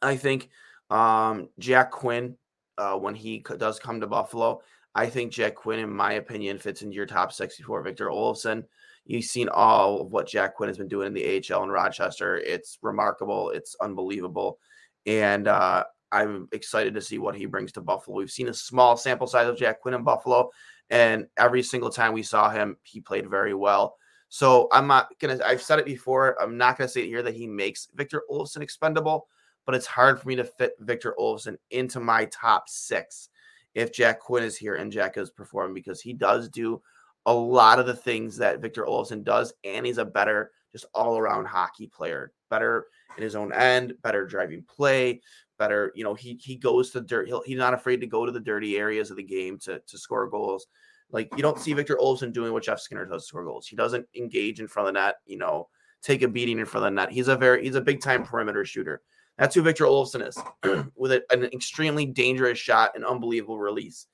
I 0.03 0.15
think 0.15 0.49
um, 0.91 1.49
Jack 1.57 1.89
Quinn 1.89 2.35
uh, 2.77 2.97
when 2.97 3.15
he 3.15 3.43
does 3.57 3.79
come 3.79 3.99
to 4.01 4.07
Buffalo. 4.07 4.61
I 4.93 5.07
think 5.07 5.31
Jack 5.31 5.55
Quinn, 5.55 5.79
in 5.79 5.91
my 5.91 6.13
opinion, 6.13 6.59
fits 6.59 6.83
into 6.83 6.95
your 6.95 7.07
top 7.07 7.33
64. 7.33 7.81
Victor 7.81 8.07
Olofsson. 8.07 8.65
You've 9.05 9.25
seen 9.25 9.49
all 9.49 10.01
of 10.01 10.11
what 10.11 10.27
Jack 10.27 10.55
Quinn 10.55 10.69
has 10.69 10.77
been 10.77 10.87
doing 10.87 11.07
in 11.07 11.13
the 11.13 11.43
AHL 11.53 11.63
in 11.63 11.69
Rochester. 11.69 12.37
It's 12.37 12.77
remarkable. 12.81 13.49
It's 13.49 13.75
unbelievable. 13.81 14.59
And 15.05 15.47
uh, 15.47 15.83
I'm 16.11 16.47
excited 16.51 16.93
to 16.93 17.01
see 17.01 17.17
what 17.17 17.35
he 17.35 17.45
brings 17.45 17.71
to 17.73 17.81
Buffalo. 17.81 18.17
We've 18.17 18.31
seen 18.31 18.49
a 18.49 18.53
small 18.53 18.95
sample 18.95 19.27
size 19.27 19.47
of 19.47 19.57
Jack 19.57 19.81
Quinn 19.81 19.95
in 19.95 20.03
Buffalo, 20.03 20.49
and 20.89 21.25
every 21.37 21.63
single 21.63 21.89
time 21.89 22.13
we 22.13 22.23
saw 22.23 22.49
him, 22.49 22.77
he 22.83 22.99
played 22.99 23.29
very 23.29 23.53
well. 23.53 23.95
So 24.29 24.67
I'm 24.71 24.87
not 24.87 25.09
gonna. 25.19 25.39
I've 25.45 25.61
said 25.61 25.79
it 25.79 25.85
before. 25.85 26.41
I'm 26.41 26.57
not 26.57 26.77
gonna 26.77 26.87
say 26.87 27.01
it 27.01 27.07
here 27.07 27.23
that 27.23 27.35
he 27.35 27.47
makes 27.47 27.89
Victor 27.95 28.23
Olofsson 28.29 28.61
expendable 28.61 29.27
but 29.65 29.75
it's 29.75 29.87
hard 29.87 30.19
for 30.19 30.27
me 30.27 30.35
to 30.35 30.43
fit 30.43 30.73
Victor 30.79 31.15
Olofsson 31.19 31.55
into 31.69 31.99
my 31.99 32.25
top 32.25 32.67
six 32.67 33.29
if 33.73 33.93
Jack 33.93 34.19
Quinn 34.19 34.43
is 34.43 34.57
here 34.57 34.75
and 34.75 34.91
Jack 34.91 35.17
is 35.17 35.29
performing 35.29 35.73
because 35.73 36.01
he 36.01 36.13
does 36.13 36.49
do 36.49 36.81
a 37.25 37.33
lot 37.33 37.79
of 37.79 37.85
the 37.85 37.95
things 37.95 38.37
that 38.37 38.61
Victor 38.61 38.85
Olofsson 38.85 39.23
does, 39.23 39.53
and 39.63 39.85
he's 39.85 39.97
a 39.97 40.05
better, 40.05 40.51
just 40.71 40.85
all 40.93 41.17
around 41.17 41.45
hockey 41.45 41.87
player, 41.87 42.31
better 42.49 42.87
in 43.17 43.23
his 43.23 43.35
own 43.35 43.53
end, 43.53 43.93
better 44.01 44.25
driving 44.25 44.63
play, 44.63 45.21
better. 45.59 45.91
You 45.95 46.03
know, 46.03 46.13
he 46.13 46.39
he 46.41 46.55
goes 46.55 46.91
to 46.91 47.01
dirt. 47.01 47.27
He'll, 47.27 47.43
he's 47.43 47.57
not 47.57 47.73
afraid 47.73 48.01
to 48.01 48.07
go 48.07 48.25
to 48.25 48.31
the 48.31 48.39
dirty 48.39 48.77
areas 48.77 49.11
of 49.11 49.17
the 49.17 49.23
game 49.23 49.59
to 49.59 49.79
to 49.79 49.97
score 49.97 50.29
goals. 50.29 50.67
Like 51.11 51.29
you 51.35 51.41
don't 51.41 51.59
see 51.59 51.73
Victor 51.73 51.97
Olofsson 51.97 52.33
doing 52.33 52.53
what 52.53 52.63
Jeff 52.63 52.79
Skinner 52.79 53.05
does 53.05 53.23
to 53.23 53.27
score 53.27 53.43
goals. 53.43 53.67
He 53.67 53.75
doesn't 53.75 54.07
engage 54.15 54.59
in 54.59 54.67
front 54.67 54.87
of 54.87 54.93
the 54.93 54.99
net. 54.99 55.15
You 55.25 55.37
know, 55.37 55.69
take 56.01 56.21
a 56.21 56.27
beating 56.27 56.59
in 56.59 56.65
front 56.65 56.85
of 56.85 56.91
the 56.91 56.95
net. 56.95 57.11
He's 57.11 57.27
a 57.27 57.35
very 57.35 57.63
he's 57.63 57.75
a 57.75 57.81
big 57.81 58.01
time 58.01 58.23
perimeter 58.23 58.65
shooter. 58.65 59.01
That's 59.37 59.55
who 59.55 59.61
Victor 59.61 59.85
Olofsson 59.85 60.27
is, 60.27 60.37
with 60.95 61.11
a, 61.13 61.23
an 61.31 61.45
extremely 61.45 62.05
dangerous 62.05 62.59
shot 62.59 62.91
and 62.95 63.05
unbelievable 63.05 63.59
release. 63.59 64.07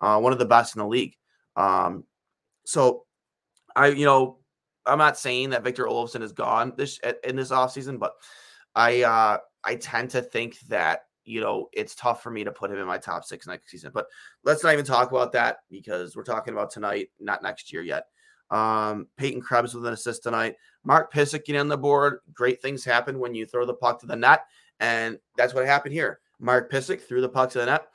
Uh, 0.00 0.18
one 0.18 0.32
of 0.32 0.38
the 0.38 0.44
best 0.44 0.74
in 0.74 0.80
the 0.80 0.86
league. 0.86 1.14
Um, 1.56 2.04
so, 2.64 3.04
I 3.76 3.88
you 3.88 4.04
know 4.04 4.38
I'm 4.86 4.98
not 4.98 5.18
saying 5.18 5.50
that 5.50 5.64
Victor 5.64 5.84
Olofsson 5.84 6.22
is 6.22 6.32
gone 6.32 6.72
this 6.76 7.00
in 7.24 7.36
this 7.36 7.50
offseason, 7.50 7.98
but 7.98 8.12
I 8.74 9.02
uh, 9.02 9.38
I 9.64 9.76
tend 9.76 10.10
to 10.10 10.22
think 10.22 10.58
that 10.68 11.02
you 11.24 11.40
know, 11.40 11.68
it's 11.72 11.94
tough 11.94 12.22
for 12.22 12.30
me 12.30 12.44
to 12.44 12.52
put 12.52 12.70
him 12.70 12.78
in 12.78 12.86
my 12.86 12.98
top 12.98 13.24
six 13.24 13.46
next 13.46 13.70
season. 13.70 13.90
But 13.94 14.06
let's 14.44 14.62
not 14.62 14.72
even 14.72 14.84
talk 14.84 15.10
about 15.10 15.32
that 15.32 15.58
because 15.70 16.16
we're 16.16 16.22
talking 16.22 16.52
about 16.52 16.70
tonight, 16.70 17.08
not 17.18 17.42
next 17.42 17.72
year 17.72 17.82
yet. 17.82 18.04
Um, 18.50 19.08
Peyton 19.16 19.40
Krebs 19.40 19.74
with 19.74 19.86
an 19.86 19.94
assist 19.94 20.22
tonight. 20.22 20.56
Mark 20.84 21.12
Pysyk 21.12 21.44
getting 21.44 21.60
on 21.60 21.68
the 21.68 21.78
board. 21.78 22.20
Great 22.34 22.60
things 22.60 22.84
happen 22.84 23.18
when 23.18 23.34
you 23.34 23.46
throw 23.46 23.64
the 23.64 23.74
puck 23.74 24.00
to 24.00 24.06
the 24.06 24.16
net. 24.16 24.42
And 24.80 25.18
that's 25.36 25.54
what 25.54 25.64
happened 25.64 25.94
here. 25.94 26.20
Mark 26.40 26.70
Pysyk 26.70 27.00
threw 27.00 27.22
the 27.22 27.28
puck 27.28 27.50
to 27.50 27.58
the 27.58 27.66
net, 27.66 27.86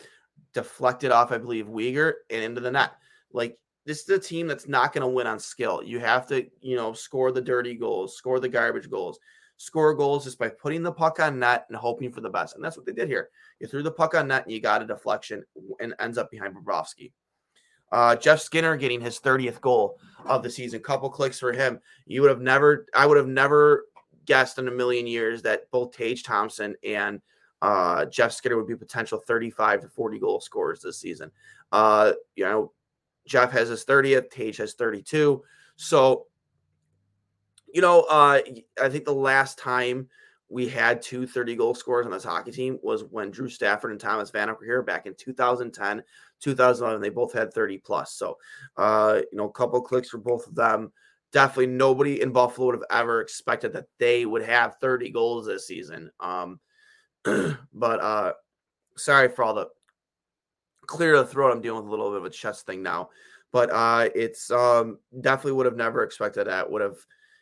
deflected 0.53 1.11
off, 1.11 1.31
I 1.31 1.37
believe, 1.37 1.67
Weegar 1.67 2.13
and 2.31 2.43
into 2.43 2.61
the 2.61 2.71
net. 2.71 2.93
Like 3.31 3.59
this 3.89 4.03
is 4.03 4.09
a 4.09 4.19
team 4.19 4.45
that's 4.45 4.67
not 4.67 4.93
going 4.93 5.01
to 5.01 5.07
win 5.07 5.25
on 5.25 5.39
skill. 5.39 5.81
You 5.83 5.99
have 5.99 6.27
to, 6.27 6.45
you 6.61 6.75
know, 6.75 6.93
score 6.93 7.31
the 7.31 7.41
dirty 7.41 7.73
goals, 7.73 8.15
score 8.15 8.39
the 8.39 8.47
garbage 8.47 8.87
goals, 8.87 9.19
score 9.57 9.95
goals 9.95 10.25
just 10.25 10.37
by 10.37 10.47
putting 10.47 10.83
the 10.83 10.91
puck 10.91 11.19
on 11.19 11.39
net 11.39 11.65
and 11.69 11.75
hoping 11.75 12.11
for 12.11 12.21
the 12.21 12.29
best. 12.29 12.53
And 12.53 12.63
that's 12.63 12.77
what 12.77 12.85
they 12.85 12.91
did 12.91 13.07
here. 13.07 13.29
You 13.59 13.65
threw 13.65 13.81
the 13.81 13.89
puck 13.89 14.13
on 14.13 14.27
net 14.27 14.43
and 14.43 14.53
you 14.53 14.61
got 14.61 14.83
a 14.83 14.85
deflection 14.85 15.43
and 15.79 15.95
ends 15.99 16.19
up 16.19 16.29
behind 16.29 16.55
Bobrovsky. 16.55 17.13
Uh, 17.91 18.15
Jeff 18.15 18.39
Skinner 18.41 18.77
getting 18.77 19.01
his 19.01 19.19
30th 19.19 19.59
goal 19.59 19.97
of 20.23 20.43
the 20.43 20.51
season. 20.51 20.81
Couple 20.81 21.09
clicks 21.09 21.39
for 21.39 21.51
him. 21.51 21.79
You 22.05 22.21
would 22.21 22.29
have 22.29 22.41
never, 22.41 22.85
I 22.93 23.07
would 23.07 23.17
have 23.17 23.27
never 23.27 23.85
guessed 24.25 24.59
in 24.59 24.67
a 24.67 24.71
million 24.71 25.07
years 25.07 25.41
that 25.41 25.63
both 25.71 25.93
Tage 25.93 26.21
Thompson 26.21 26.75
and 26.83 27.21
uh, 27.63 28.05
Jeff 28.05 28.33
Skinner 28.33 28.55
would 28.55 28.67
be 28.67 28.75
potential 28.75 29.17
35 29.17 29.81
to 29.81 29.87
40 29.87 30.19
goal 30.19 30.41
scorers 30.41 30.81
this 30.81 30.99
season. 30.99 31.31
Uh, 31.71 32.13
you 32.35 32.45
know, 32.45 32.71
Jeff 33.29 33.51
has 33.51 33.69
his 33.69 33.85
30th, 33.85 34.31
Tage 34.31 34.57
has 34.57 34.73
32. 34.73 35.41
So, 35.75 36.25
you 37.71 37.81
know, 37.81 38.01
uh, 38.09 38.41
I 38.81 38.89
think 38.89 39.05
the 39.05 39.13
last 39.13 39.57
time 39.57 40.09
we 40.49 40.67
had 40.67 41.01
two 41.01 41.27
30 41.27 41.55
goal 41.55 41.75
scorers 41.75 42.07
on 42.07 42.11
this 42.11 42.23
hockey 42.23 42.51
team 42.51 42.79
was 42.81 43.03
when 43.03 43.29
Drew 43.29 43.47
Stafford 43.47 43.91
and 43.91 43.99
Thomas 43.99 44.31
Vanek 44.31 44.59
were 44.59 44.65
here 44.65 44.81
back 44.81 45.05
in 45.05 45.13
2010, 45.13 46.03
2011. 46.41 47.01
They 47.01 47.09
both 47.09 47.31
had 47.31 47.53
30 47.53 47.77
plus. 47.77 48.13
So, 48.13 48.37
uh, 48.75 49.21
you 49.31 49.37
know, 49.37 49.45
a 49.45 49.51
couple 49.51 49.79
clicks 49.81 50.09
for 50.09 50.17
both 50.17 50.47
of 50.47 50.55
them. 50.55 50.91
Definitely 51.31 51.67
nobody 51.67 52.21
in 52.23 52.31
Buffalo 52.31 52.67
would 52.67 52.75
have 52.75 52.83
ever 52.89 53.21
expected 53.21 53.73
that 53.73 53.85
they 53.99 54.25
would 54.25 54.41
have 54.41 54.77
30 54.81 55.11
goals 55.11 55.45
this 55.45 55.67
season. 55.67 56.09
Um, 56.19 56.59
but 57.23 57.99
uh, 58.01 58.33
sorry 58.97 59.29
for 59.29 59.43
all 59.43 59.53
the 59.53 59.67
clear 60.89 61.15
the 61.17 61.25
throat. 61.25 61.51
I'm 61.51 61.61
dealing 61.61 61.83
with 61.83 61.87
a 61.87 61.91
little 61.91 62.09
bit 62.09 62.17
of 62.17 62.25
a 62.25 62.31
chest 62.31 62.65
thing 62.65 62.81
now, 62.81 63.09
but 63.51 63.69
uh, 63.71 64.09
it's 64.15 64.49
um, 64.49 64.97
definitely 65.21 65.51
would 65.51 65.67
have 65.67 65.77
never 65.77 66.03
expected 66.03 66.47
that. 66.47 66.69
Would 66.69 66.81
have, 66.81 66.97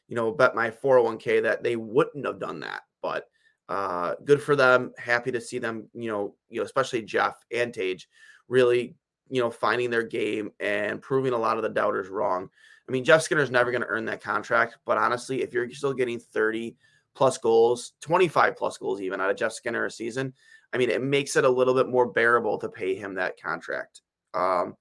you 0.10 0.16
know, 0.16 0.34
bet 0.34 0.54
my 0.54 0.70
401k 0.70 1.42
that 1.44 1.64
they 1.64 1.78
wouldn't 1.78 2.26
have 2.26 2.40
done 2.40 2.60
that. 2.60 2.82
But 3.02 3.30
uh, 3.70 4.16
good 4.26 4.42
for 4.42 4.58
them. 4.58 4.92
Happy 4.98 5.32
to 5.32 5.40
see 5.40 5.60
them. 5.60 5.88
You 5.94 6.12
know, 6.12 6.36
you 6.50 6.60
know, 6.60 6.66
especially 6.66 7.04
Jeff 7.04 7.38
and 7.50 7.74
Tage, 7.74 8.10
really, 8.50 8.96
you 9.30 9.42
know, 9.42 9.50
finding 9.50 9.90
their 9.90 10.04
game 10.04 10.52
and 10.60 11.02
proving 11.02 11.32
a 11.32 11.38
lot 11.38 11.56
of 11.56 11.64
the 11.64 11.70
doubters 11.70 12.10
wrong. 12.10 12.50
I 12.88 12.92
mean, 12.92 13.06
Jeff 13.06 13.22
Skinner's 13.22 13.52
never 13.52 13.72
going 13.72 13.82
to 13.82 13.88
earn 13.88 14.06
that 14.06 14.22
contract, 14.22 14.78
but 14.86 14.98
honestly, 14.98 15.42
if 15.42 15.54
you're 15.54 15.70
still 15.72 15.94
getting 15.94 16.20
30 16.20 16.76
plus 17.16 17.38
goals, 17.38 17.94
25 18.02 18.56
plus 18.56 18.78
goals 18.78 19.02
even 19.02 19.20
out 19.20 19.30
of 19.30 19.38
Jeff 19.38 19.52
Skinner 19.52 19.86
a 19.86 19.92
season, 19.92 20.34
I 20.74 20.78
mean, 20.78 20.90
it 20.90 21.02
makes 21.02 21.36
it 21.36 21.46
a 21.46 21.50
little 21.50 21.74
bit 21.74 21.88
more 21.88 22.08
bearable 22.08 22.58
to 22.60 22.70
pay 22.70 22.96
him 22.96 23.16
that 23.16 23.42
contract. 23.42 24.02
Um, 24.34 24.76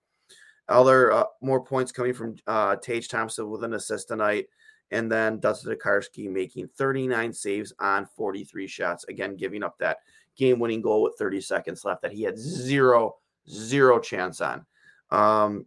other 0.68 1.12
uh, 1.12 1.24
more 1.40 1.64
points 1.64 1.92
coming 1.92 2.12
from 2.12 2.36
uh, 2.46 2.76
Tage 2.76 3.08
Thompson 3.08 3.48
with 3.48 3.62
an 3.62 3.74
assist 3.74 4.08
tonight, 4.08 4.46
and 4.90 5.10
then 5.10 5.38
Dustin 5.38 5.74
Tokarski 5.74 6.28
making 6.30 6.68
39 6.76 7.32
saves 7.32 7.72
on 7.78 8.06
43 8.16 8.66
shots. 8.66 9.04
Again, 9.04 9.36
giving 9.36 9.62
up 9.62 9.78
that 9.78 9.98
game-winning 10.36 10.82
goal 10.82 11.02
with 11.02 11.14
30 11.18 11.40
seconds 11.40 11.84
left 11.84 12.02
that 12.02 12.12
he 12.12 12.22
had 12.22 12.38
zero 12.38 13.16
zero 13.48 14.00
chance 14.00 14.40
on. 14.40 14.66
Um, 15.10 15.66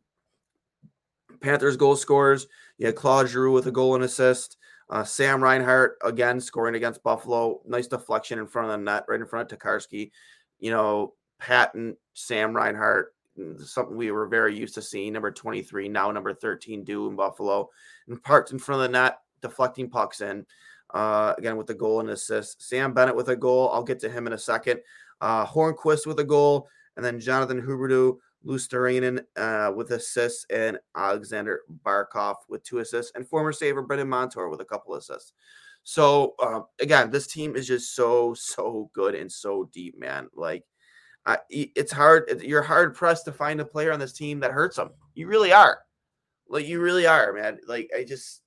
Panthers 1.42 1.78
goal 1.78 1.96
scorers. 1.96 2.48
You 2.78 2.88
had 2.88 2.96
Claude 2.96 3.30
Giroux 3.30 3.54
with 3.54 3.68
a 3.68 3.72
goal 3.72 3.96
and 3.96 4.04
assist. 4.04 4.58
Uh, 4.90 5.04
Sam 5.04 5.44
Reinhart 5.44 5.98
again 6.04 6.40
scoring 6.40 6.76
against 6.76 7.04
Buffalo. 7.04 7.62
Nice 7.68 7.88
deflection 7.88 8.40
in 8.40 8.48
front 8.48 8.70
of 8.70 8.80
the 8.80 8.84
net, 8.84 9.06
right 9.08 9.20
in 9.20 9.28
front 9.28 9.52
of 9.52 9.60
Tokarski. 9.60 10.12
You 10.60 10.72
know, 10.72 11.14
Patton, 11.40 11.96
Sam 12.14 12.56
Reinhart, 12.56 13.14
mm, 13.38 13.62
something 13.62 13.96
we 13.96 14.12
were 14.12 14.28
very 14.28 14.58
used 14.58 14.76
to 14.76 14.82
seeing. 14.82 15.14
Number 15.14 15.32
23, 15.32 15.88
now 15.90 16.12
number 16.12 16.34
13, 16.34 16.84
due 16.84 17.08
in 17.08 17.16
Buffalo, 17.16 17.70
and 18.08 18.22
parked 18.24 18.52
in 18.52 18.60
front 18.60 18.82
of 18.82 18.92
the 18.92 18.98
net, 18.98 19.20
deflecting 19.42 19.90
pucks 19.90 20.22
in. 20.22 20.46
Uh, 20.92 21.36
again 21.38 21.56
with 21.56 21.68
the 21.68 21.74
goal 21.74 22.00
and 22.00 22.10
assist. 22.10 22.68
Sam 22.68 22.94
Bennett 22.94 23.16
with 23.16 23.30
a 23.30 23.36
goal. 23.36 23.70
I'll 23.72 23.84
get 23.84 24.00
to 24.00 24.10
him 24.10 24.26
in 24.26 24.34
a 24.34 24.40
second. 24.40 24.80
Uh, 25.22 25.46
Hornqvist 25.46 26.08
with 26.08 26.20
a 26.20 26.24
goal, 26.24 26.68
and 26.96 27.06
then 27.06 27.20
Jonathan 27.20 27.62
Huberdeau 27.62 28.18
Luostarinen 28.46 29.24
uh, 29.38 29.72
with 29.76 29.92
assists, 29.92 30.46
and 30.50 30.80
Alexander 30.96 31.62
Barkov 31.86 32.36
with 32.48 32.64
two 32.64 32.80
assists, 32.80 33.12
and 33.16 33.28
former 33.28 33.52
Sabre 33.52 33.82
Brandon 33.82 34.10
Montour 34.10 34.50
with 34.50 34.62
a 34.62 34.66
couple 34.66 34.96
assists. 34.96 35.34
So 35.84 36.36
uh, 36.40 36.62
again, 36.80 37.10
this 37.10 37.28
team 37.28 37.56
is 37.56 37.68
just 37.68 37.96
so 37.96 38.34
so 38.34 38.90
good 38.94 39.16
and 39.16 39.32
so 39.32 39.70
deep, 39.74 40.00
man. 40.00 40.30
Like 40.34 40.64
it's 41.50 41.92
hard. 41.92 42.42
You're 42.44 42.62
hard 42.62 42.96
pressed 42.96 43.26
to 43.26 43.32
find 43.32 43.60
a 43.60 43.66
player 43.66 43.92
on 43.92 44.00
this 44.00 44.14
team 44.14 44.40
that 44.40 44.52
hurts 44.52 44.78
them. 44.78 44.92
You 45.14 45.28
really 45.28 45.52
are. 45.52 45.80
Like 46.48 46.68
you 46.68 46.80
really 46.82 47.06
are, 47.06 47.34
man. 47.34 47.60
Like 47.68 47.90
I 47.96 48.04
just 48.04 48.42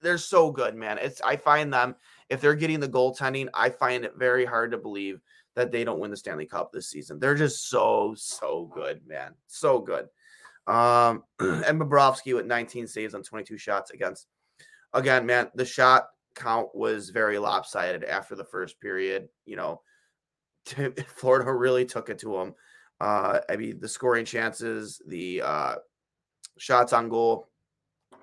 they're 0.00 0.18
so 0.18 0.50
good, 0.50 0.74
man. 0.74 0.98
It's 0.98 1.20
I 1.22 1.36
find 1.36 1.72
them 1.72 1.96
if 2.28 2.40
they're 2.40 2.54
getting 2.54 2.80
the 2.80 2.88
goaltending, 2.88 3.48
I 3.54 3.70
find 3.70 4.04
it 4.04 4.14
very 4.16 4.44
hard 4.44 4.70
to 4.70 4.78
believe 4.78 5.20
that 5.56 5.70
they 5.70 5.84
don't 5.84 6.00
win 6.00 6.10
the 6.10 6.16
Stanley 6.16 6.46
Cup 6.46 6.72
this 6.72 6.88
season. 6.88 7.18
They're 7.18 7.34
just 7.34 7.68
so, 7.68 8.14
so 8.16 8.70
good, 8.74 9.00
man. 9.06 9.34
So 9.46 9.78
good. 9.78 10.08
Um, 10.66 11.24
and 11.38 11.80
Bobrovsky 11.80 12.34
with 12.34 12.46
19 12.46 12.86
saves 12.86 13.14
on 13.14 13.22
22 13.22 13.58
shots 13.58 13.90
against. 13.90 14.26
Again, 14.92 15.26
man, 15.26 15.50
the 15.54 15.64
shot 15.64 16.08
count 16.34 16.74
was 16.74 17.10
very 17.10 17.38
lopsided 17.38 18.04
after 18.04 18.34
the 18.34 18.44
first 18.44 18.80
period. 18.80 19.28
You 19.44 19.56
know, 19.56 19.82
Florida 21.06 21.52
really 21.52 21.84
took 21.84 22.08
it 22.08 22.18
to 22.20 22.32
them. 22.32 22.54
Uh, 23.00 23.40
I 23.48 23.56
mean, 23.56 23.80
the 23.80 23.88
scoring 23.88 24.24
chances, 24.24 25.02
the 25.06 25.42
uh, 25.42 25.74
shots 26.58 26.92
on 26.92 27.08
goal, 27.08 27.48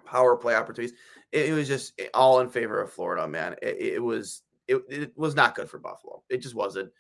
power 0.06 0.36
play 0.36 0.56
opportunities. 0.56 0.98
It, 1.32 1.54
was 1.54 1.68
just 1.68 2.00
all 2.14 2.42
in 2.42 2.50
favor 2.50 2.82
of 2.82 2.92
Florida, 2.92 3.28
man. 3.28 3.56
It, 3.62 3.78
it 3.80 4.04
was 4.04 4.44
it, 4.68 4.82
it 4.90 5.18
was 5.18 5.36
not 5.36 5.56
good 5.56 5.70
for 5.70 5.80
Buffalo. 5.80 6.24
It 6.30 6.42
just 6.42 6.56
wasn't. 6.56 6.92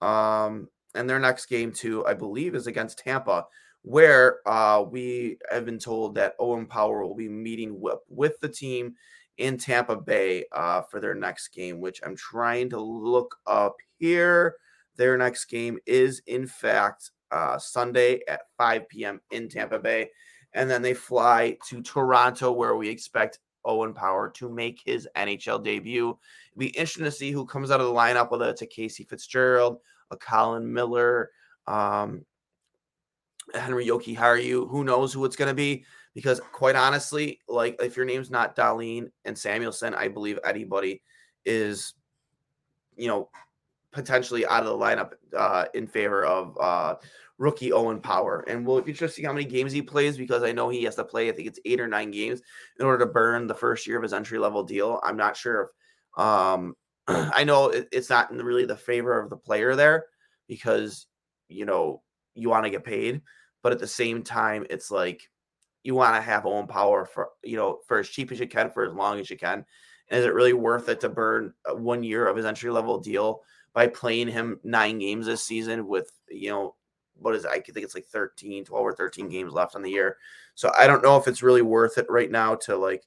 Um, 0.00 0.68
and 0.94 1.08
their 1.08 1.18
next 1.18 1.46
game, 1.46 1.72
too, 1.72 2.06
I 2.06 2.14
believe, 2.14 2.54
is 2.54 2.66
against 2.66 2.98
Tampa, 2.98 3.46
where 3.82 4.38
uh, 4.46 4.84
we 4.88 5.38
have 5.50 5.64
been 5.64 5.78
told 5.78 6.14
that 6.16 6.34
Owen 6.38 6.66
Power 6.66 7.06
will 7.06 7.14
be 7.14 7.28
meeting 7.28 7.80
with, 7.80 7.98
with 8.08 8.40
the 8.40 8.48
team 8.48 8.94
in 9.38 9.58
Tampa 9.58 9.96
Bay 9.96 10.44
uh, 10.52 10.82
for 10.82 11.00
their 11.00 11.14
next 11.14 11.48
game, 11.48 11.80
which 11.80 12.00
I'm 12.04 12.16
trying 12.16 12.70
to 12.70 12.80
look 12.80 13.36
up 13.46 13.76
here. 13.98 14.56
Their 14.96 15.18
next 15.18 15.44
game 15.46 15.78
is, 15.86 16.22
in 16.26 16.46
fact, 16.46 17.10
uh, 17.30 17.58
Sunday 17.58 18.20
at 18.28 18.42
5 18.56 18.88
p.m. 18.88 19.20
in 19.30 19.48
Tampa 19.48 19.78
Bay. 19.78 20.10
And 20.54 20.70
then 20.70 20.80
they 20.80 20.94
fly 20.94 21.58
to 21.68 21.82
Toronto, 21.82 22.52
where 22.52 22.76
we 22.76 22.88
expect 22.88 23.40
Owen 23.66 23.92
Power 23.92 24.30
to 24.30 24.48
make 24.48 24.80
his 24.84 25.08
NHL 25.16 25.62
debut. 25.62 26.08
It'll 26.08 26.58
be 26.58 26.68
interesting 26.68 27.04
to 27.04 27.10
see 27.10 27.32
who 27.32 27.44
comes 27.44 27.70
out 27.70 27.80
of 27.80 27.86
the 27.86 27.92
lineup, 27.92 28.30
whether 28.30 28.48
it's 28.48 28.62
a 28.62 28.66
Casey 28.66 29.04
Fitzgerald, 29.04 29.78
a 30.10 30.16
Colin 30.16 30.72
Miller, 30.72 31.30
um, 31.66 32.24
Henry 33.54 33.86
Jokiharju. 33.86 34.70
Who 34.70 34.84
knows 34.84 35.12
who 35.12 35.24
it's 35.24 35.36
going 35.36 35.50
to 35.50 35.54
be? 35.54 35.84
Because 36.14 36.40
quite 36.52 36.76
honestly, 36.76 37.40
like 37.48 37.76
if 37.80 37.96
your 37.96 38.06
name's 38.06 38.30
not 38.30 38.56
Dahlin 38.56 39.10
and 39.24 39.36
Samuelsson, 39.36 39.94
I 39.94 40.08
believe 40.08 40.38
anybody 40.44 41.02
is, 41.44 41.94
you 42.96 43.08
know, 43.08 43.28
potentially 43.92 44.46
out 44.46 44.62
of 44.62 44.66
the 44.66 44.84
lineup 44.84 45.12
uh, 45.36 45.66
in 45.74 45.86
favor 45.86 46.24
of 46.24 46.56
uh, 46.60 46.94
rookie 47.38 47.72
Owen 47.72 48.00
Power. 48.00 48.44
And 48.48 48.66
we'll 48.66 48.80
be 48.80 48.94
see 48.94 49.22
how 49.22 49.32
many 49.32 49.44
games 49.44 49.72
he 49.72 49.82
plays 49.82 50.16
because 50.16 50.42
I 50.42 50.52
know 50.52 50.68
he 50.68 50.84
has 50.84 50.96
to 50.96 51.04
play, 51.04 51.28
I 51.28 51.32
think 51.32 51.48
it's 51.48 51.60
eight 51.64 51.80
or 51.80 51.88
nine 51.88 52.10
games 52.10 52.40
in 52.78 52.86
order 52.86 53.04
to 53.04 53.12
burn 53.12 53.46
the 53.46 53.54
first 53.54 53.86
year 53.86 53.96
of 53.96 54.02
his 54.02 54.12
entry 54.12 54.38
level 54.38 54.62
deal. 54.62 55.00
I'm 55.02 55.16
not 55.16 55.36
sure 55.36 55.70
if, 56.16 56.22
um, 56.22 56.74
I 57.08 57.44
know 57.44 57.68
it, 57.68 57.88
it's 57.92 58.10
not 58.10 58.32
really 58.32 58.64
the 58.64 58.76
favor 58.76 59.18
of 59.18 59.30
the 59.30 59.36
player 59.36 59.76
there 59.76 60.06
because, 60.48 61.06
you 61.48 61.64
know, 61.64 62.02
you 62.34 62.48
want 62.48 62.64
to 62.64 62.70
get 62.70 62.84
paid. 62.84 63.22
But 63.62 63.72
at 63.72 63.78
the 63.78 63.86
same 63.86 64.22
time, 64.22 64.66
it's 64.70 64.90
like 64.90 65.28
you 65.82 65.94
want 65.94 66.14
to 66.14 66.20
have 66.20 66.46
Owen 66.46 66.66
Power 66.66 67.04
for, 67.04 67.30
you 67.42 67.56
know, 67.56 67.80
for 67.86 67.98
as 67.98 68.08
cheap 68.08 68.32
as 68.32 68.40
you 68.40 68.46
can, 68.46 68.70
for 68.70 68.84
as 68.84 68.94
long 68.94 69.18
as 69.20 69.30
you 69.30 69.36
can. 69.36 69.64
And 70.08 70.20
is 70.20 70.24
it 70.24 70.34
really 70.34 70.52
worth 70.52 70.88
it 70.88 71.00
to 71.00 71.08
burn 71.08 71.52
uh, 71.68 71.74
one 71.74 72.04
year 72.04 72.28
of 72.28 72.36
his 72.36 72.46
entry 72.46 72.70
level 72.70 72.98
deal 72.98 73.40
by 73.72 73.88
playing 73.88 74.28
him 74.28 74.60
nine 74.62 74.98
games 74.98 75.26
this 75.26 75.42
season 75.42 75.86
with, 75.86 76.10
you 76.28 76.50
know, 76.50 76.74
what 77.18 77.34
is 77.34 77.44
it? 77.44 77.50
I 77.50 77.60
think 77.60 77.84
it's 77.84 77.94
like 77.94 78.06
13, 78.06 78.64
12 78.64 78.84
or 78.84 78.94
13 78.94 79.28
games 79.28 79.52
left 79.52 79.74
on 79.74 79.82
the 79.82 79.90
year. 79.90 80.18
So 80.54 80.72
I 80.78 80.86
don't 80.86 81.02
know 81.02 81.16
if 81.16 81.28
it's 81.28 81.42
really 81.42 81.62
worth 81.62 81.98
it 81.98 82.06
right 82.08 82.30
now 82.30 82.54
to 82.56 82.76
like 82.76 83.04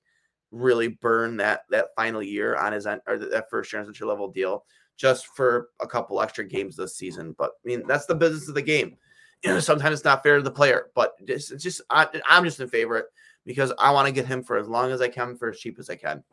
really 0.52 0.88
burn 0.88 1.38
that 1.38 1.62
that 1.70 1.90
final 1.96 2.24
year 2.24 2.56
on 2.56 2.74
his 2.74 2.88
end 2.88 3.02
or 3.08 3.18
that 3.18 3.50
first 3.50 3.72
year 3.72 3.82
entry 3.82 4.08
level 4.08 4.30
deal 4.32 4.66
just 4.98 5.28
for 5.28 5.70
a 5.80 5.88
couple 5.88 6.22
extra 6.22 6.44
games 6.44 6.76
this 6.76 6.96
season. 6.96 7.36
But 7.38 7.52
I 7.64 7.68
mean, 7.68 7.88
that's 7.88 8.06
the 8.06 8.16
business 8.16 8.50
of 8.50 8.56
the 8.56 8.62
game. 8.62 8.98
You 9.44 9.50
know, 9.54 9.60
sometimes 9.60 9.94
it's 9.94 10.06
not 10.06 10.24
fair 10.24 10.38
to 10.38 10.44
the 10.44 10.52
player, 10.52 10.88
but 10.96 11.14
it's, 11.20 11.52
it's 11.52 11.64
just 11.64 11.82
I, 11.90 12.08
I'm 12.28 12.44
just 12.44 12.60
in 12.60 12.68
favor 12.68 12.98
it 12.98 13.06
because 13.46 13.72
I 13.80 13.92
want 13.92 14.08
to 14.08 14.14
get 14.14 14.28
him 14.28 14.44
for 14.44 14.58
as 14.58 14.68
long 14.68 14.92
as 14.92 15.02
I 15.02 15.08
can 15.08 15.38
for 15.38 15.50
as 15.50 15.60
cheap 15.60 15.80
as 15.80 15.90
I 15.90 15.96
can 15.96 16.24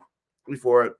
before 0.45 0.97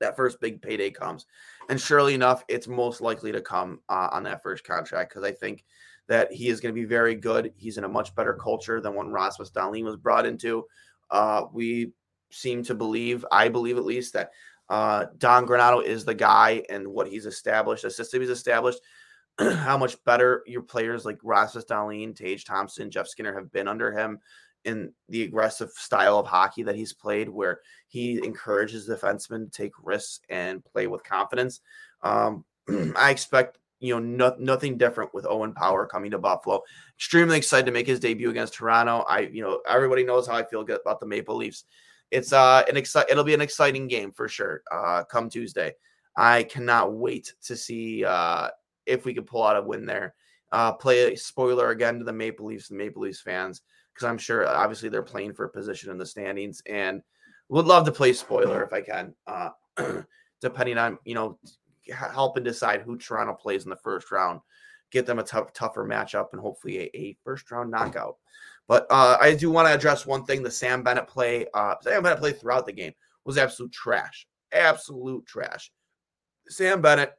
that 0.00 0.16
first 0.16 0.40
big 0.40 0.60
payday 0.62 0.90
comes. 0.90 1.26
And 1.68 1.80
surely 1.80 2.14
enough, 2.14 2.44
it's 2.48 2.66
most 2.66 3.00
likely 3.00 3.32
to 3.32 3.40
come 3.40 3.80
uh, 3.88 4.08
on 4.12 4.22
that 4.24 4.42
first 4.42 4.64
contract 4.64 5.10
because 5.10 5.24
I 5.24 5.32
think 5.32 5.64
that 6.08 6.32
he 6.32 6.48
is 6.48 6.60
going 6.60 6.74
to 6.74 6.80
be 6.80 6.86
very 6.86 7.14
good. 7.14 7.52
He's 7.56 7.78
in 7.78 7.84
a 7.84 7.88
much 7.88 8.14
better 8.14 8.34
culture 8.34 8.80
than 8.80 8.94
when 8.94 9.12
Rasmus 9.12 9.50
Dahlin 9.50 9.84
was 9.84 9.96
brought 9.96 10.26
into. 10.26 10.64
Uh, 11.10 11.44
we 11.52 11.92
seem 12.30 12.62
to 12.64 12.74
believe, 12.74 13.24
I 13.30 13.48
believe 13.48 13.76
at 13.76 13.84
least, 13.84 14.14
that 14.14 14.30
uh, 14.68 15.06
Don 15.18 15.46
Granato 15.46 15.84
is 15.84 16.04
the 16.04 16.14
guy 16.14 16.62
and 16.68 16.88
what 16.88 17.08
he's 17.08 17.26
established, 17.26 17.82
the 17.82 17.90
system 17.90 18.20
he's 18.20 18.30
established, 18.30 18.80
how 19.38 19.78
much 19.78 20.02
better 20.04 20.42
your 20.46 20.62
players 20.62 21.04
like 21.04 21.18
Rasmus 21.22 21.64
Dahlin, 21.66 22.16
Tage 22.16 22.44
Thompson, 22.44 22.90
Jeff 22.90 23.08
Skinner 23.08 23.34
have 23.34 23.52
been 23.52 23.68
under 23.68 23.92
him 23.92 24.18
in 24.64 24.92
the 25.08 25.22
aggressive 25.22 25.70
style 25.70 26.18
of 26.18 26.26
hockey 26.26 26.62
that 26.64 26.74
he's 26.74 26.92
played, 26.92 27.28
where 27.28 27.60
he 27.86 28.22
encourages 28.24 28.88
defensemen 28.88 29.44
to 29.44 29.50
take 29.50 29.72
risks 29.82 30.20
and 30.28 30.64
play 30.64 30.86
with 30.86 31.04
confidence. 31.04 31.60
Um, 32.02 32.44
I 32.96 33.10
expect 33.10 33.58
you 33.80 33.94
know 33.94 34.00
no, 34.00 34.34
nothing 34.38 34.76
different 34.76 35.14
with 35.14 35.26
Owen 35.26 35.52
Power 35.52 35.86
coming 35.86 36.10
to 36.10 36.18
Buffalo. 36.18 36.62
Extremely 36.96 37.36
excited 37.36 37.66
to 37.66 37.72
make 37.72 37.86
his 37.86 38.00
debut 38.00 38.30
against 38.30 38.54
Toronto. 38.54 39.04
I 39.08 39.20
you 39.20 39.42
know 39.42 39.60
everybody 39.68 40.04
knows 40.04 40.26
how 40.26 40.34
I 40.34 40.44
feel 40.44 40.64
good 40.64 40.80
about 40.80 41.00
the 41.00 41.06
Maple 41.06 41.36
Leafs 41.36 41.64
it's 42.10 42.32
uh 42.32 42.62
an 42.68 42.76
exci- 42.76 43.04
it'll 43.10 43.24
be 43.24 43.34
an 43.34 43.40
exciting 43.40 43.88
game 43.88 44.12
for 44.12 44.28
sure. 44.28 44.62
Uh, 44.70 45.04
come 45.04 45.28
Tuesday, 45.28 45.74
I 46.16 46.44
cannot 46.44 46.94
wait 46.94 47.34
to 47.44 47.56
see 47.56 48.04
uh 48.04 48.48
if 48.86 49.04
we 49.04 49.14
can 49.14 49.24
pull 49.24 49.44
out 49.44 49.56
a 49.56 49.62
win 49.62 49.84
there. 49.84 50.14
Uh, 50.50 50.72
play 50.72 51.12
a 51.12 51.16
spoiler 51.16 51.70
again 51.70 51.98
to 51.98 52.04
the 52.04 52.12
Maple 52.12 52.46
Leafs, 52.46 52.68
the 52.68 52.74
Maple 52.74 53.02
Leafs 53.02 53.20
fans, 53.20 53.60
because 53.92 54.06
I'm 54.06 54.16
sure 54.16 54.48
obviously 54.48 54.88
they're 54.88 55.02
playing 55.02 55.34
for 55.34 55.44
a 55.44 55.50
position 55.50 55.90
in 55.90 55.98
the 55.98 56.06
standings, 56.06 56.62
and 56.66 57.02
would 57.50 57.66
love 57.66 57.84
to 57.84 57.92
play 57.92 58.14
spoiler 58.14 58.64
if 58.64 58.72
I 58.72 58.80
can. 58.80 59.14
Uh, 59.26 59.50
depending 60.40 60.78
on 60.78 60.98
you 61.04 61.14
know 61.14 61.38
helping 61.90 62.44
decide 62.44 62.82
who 62.82 62.96
Toronto 62.96 63.34
plays 63.34 63.64
in 63.64 63.70
the 63.70 63.76
first 63.76 64.10
round, 64.10 64.40
get 64.90 65.06
them 65.06 65.18
a 65.18 65.22
tough, 65.22 65.52
tougher 65.52 65.84
matchup, 65.84 66.28
and 66.32 66.40
hopefully 66.40 66.80
a, 66.80 66.96
a 66.96 67.16
first 67.24 67.50
round 67.50 67.70
knockout. 67.70 68.16
But 68.66 68.86
uh, 68.90 69.16
I 69.20 69.34
do 69.34 69.50
want 69.50 69.68
to 69.68 69.74
address 69.74 70.06
one 70.06 70.24
thing: 70.24 70.42
the 70.42 70.50
Sam 70.50 70.82
Bennett 70.82 71.08
play. 71.08 71.46
Uh, 71.54 71.74
Sam 71.82 72.02
Bennett 72.02 72.18
play 72.18 72.32
throughout 72.32 72.66
the 72.66 72.72
game 72.72 72.92
was 73.24 73.38
absolute 73.38 73.72
trash, 73.72 74.26
absolute 74.52 75.26
trash. 75.26 75.70
Sam 76.48 76.80
Bennett 76.80 77.12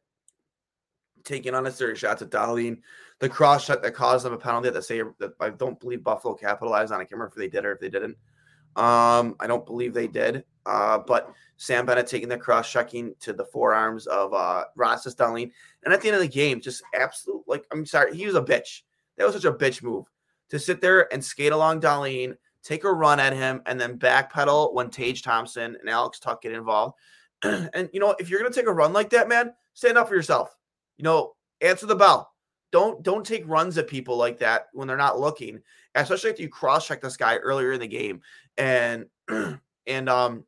taking 1.23 1.71
series 1.71 1.99
shots 1.99 2.21
at 2.21 2.29
Dahlin, 2.29 2.79
the 3.19 3.29
cross 3.29 3.65
shot 3.65 3.83
that 3.83 3.93
caused 3.93 4.25
them 4.25 4.33
a 4.33 4.37
penalty 4.37 4.69
that 4.69 4.83
say 4.83 5.01
that 5.19 5.33
I 5.39 5.49
don't 5.49 5.79
believe 5.79 6.03
Buffalo 6.03 6.33
capitalized 6.33 6.91
on. 6.91 6.99
I 6.99 7.03
can't 7.03 7.13
remember 7.13 7.33
if 7.33 7.35
they 7.35 7.49
did 7.49 7.65
or 7.65 7.73
if 7.73 7.79
they 7.79 7.89
didn't. 7.89 8.17
Um, 8.75 9.35
I 9.39 9.47
don't 9.47 9.65
believe 9.65 9.93
they 9.93 10.07
did. 10.07 10.43
Uh, 10.65 10.99
but 10.99 11.33
Sam 11.57 11.85
Bennett 11.85 12.07
taking 12.07 12.29
the 12.29 12.37
cross 12.37 12.71
checking 12.71 13.13
to 13.19 13.33
the 13.33 13.45
forearms 13.45 14.07
of 14.07 14.33
uh 14.33 14.63
Dahlin. 14.77 15.51
And 15.83 15.93
at 15.93 16.01
the 16.01 16.07
end 16.07 16.15
of 16.15 16.21
the 16.21 16.27
game, 16.27 16.61
just 16.61 16.83
absolute 16.93 17.43
like 17.47 17.65
I'm 17.71 17.85
sorry, 17.85 18.15
he 18.15 18.25
was 18.25 18.35
a 18.35 18.41
bitch. 18.41 18.81
That 19.17 19.25
was 19.25 19.35
such 19.35 19.45
a 19.45 19.51
bitch 19.51 19.83
move 19.83 20.05
to 20.49 20.57
sit 20.57 20.81
there 20.81 21.11
and 21.13 21.23
skate 21.23 21.51
along 21.51 21.81
Dahlin, 21.81 22.35
take 22.63 22.83
a 22.83 22.91
run 22.91 23.19
at 23.19 23.33
him, 23.33 23.61
and 23.65 23.79
then 23.79 23.99
backpedal 23.99 24.73
when 24.73 24.89
Tage 24.89 25.21
Thompson 25.21 25.75
and 25.79 25.89
Alex 25.89 26.19
Tuch 26.19 26.41
get 26.41 26.53
involved. 26.53 26.95
and 27.43 27.89
you 27.91 27.99
know, 27.99 28.15
if 28.19 28.29
you're 28.29 28.41
gonna 28.41 28.53
take 28.53 28.67
a 28.67 28.73
run 28.73 28.93
like 28.93 29.09
that, 29.09 29.27
man, 29.29 29.53
stand 29.73 29.97
up 29.97 30.07
for 30.07 30.15
yourself. 30.15 30.55
You 30.97 31.03
know, 31.03 31.33
answer 31.61 31.85
the 31.85 31.95
bell. 31.95 32.31
Don't 32.71 33.01
don't 33.03 33.25
take 33.25 33.47
runs 33.47 33.77
at 33.77 33.87
people 33.87 34.15
like 34.15 34.37
that 34.39 34.67
when 34.73 34.87
they're 34.87 34.97
not 34.97 35.19
looking, 35.19 35.59
especially 35.95 36.29
if 36.29 36.39
you 36.39 36.49
cross 36.49 36.87
check 36.87 37.01
this 37.01 37.17
guy 37.17 37.37
earlier 37.37 37.71
in 37.71 37.79
the 37.79 37.87
game 37.87 38.21
and 38.57 39.05
and 39.87 40.09
um 40.09 40.45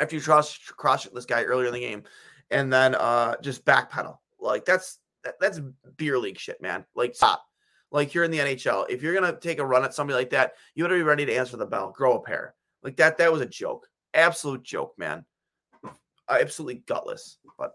after 0.00 0.16
you 0.16 0.22
cross 0.22 0.58
cross 0.58 1.04
this 1.04 1.26
guy 1.26 1.42
earlier 1.42 1.68
in 1.68 1.74
the 1.74 1.80
game 1.80 2.02
and 2.50 2.72
then 2.72 2.94
uh 2.94 3.34
just 3.42 3.64
backpedal 3.64 4.18
like 4.38 4.64
that's 4.64 4.98
that, 5.24 5.40
that's 5.40 5.60
beer 5.96 6.18
league 6.18 6.38
shit, 6.38 6.60
man. 6.62 6.84
Like 6.94 7.14
stop 7.14 7.44
like 7.90 8.14
you're 8.14 8.24
in 8.24 8.30
the 8.30 8.38
NHL. 8.38 8.86
If 8.88 9.02
you're 9.02 9.14
gonna 9.14 9.38
take 9.38 9.58
a 9.58 9.66
run 9.66 9.84
at 9.84 9.94
somebody 9.94 10.16
like 10.16 10.30
that, 10.30 10.52
you 10.74 10.84
better 10.84 10.96
be 10.96 11.02
ready 11.02 11.26
to 11.26 11.34
answer 11.34 11.56
the 11.56 11.66
bell. 11.66 11.90
Grow 11.90 12.16
a 12.16 12.20
pair. 12.20 12.54
Like 12.82 12.96
that. 12.96 13.18
That 13.18 13.32
was 13.32 13.40
a 13.40 13.46
joke. 13.46 13.88
Absolute 14.12 14.62
joke, 14.62 14.94
man. 14.98 15.24
Absolutely 16.28 16.82
gutless. 16.86 17.38
But 17.58 17.72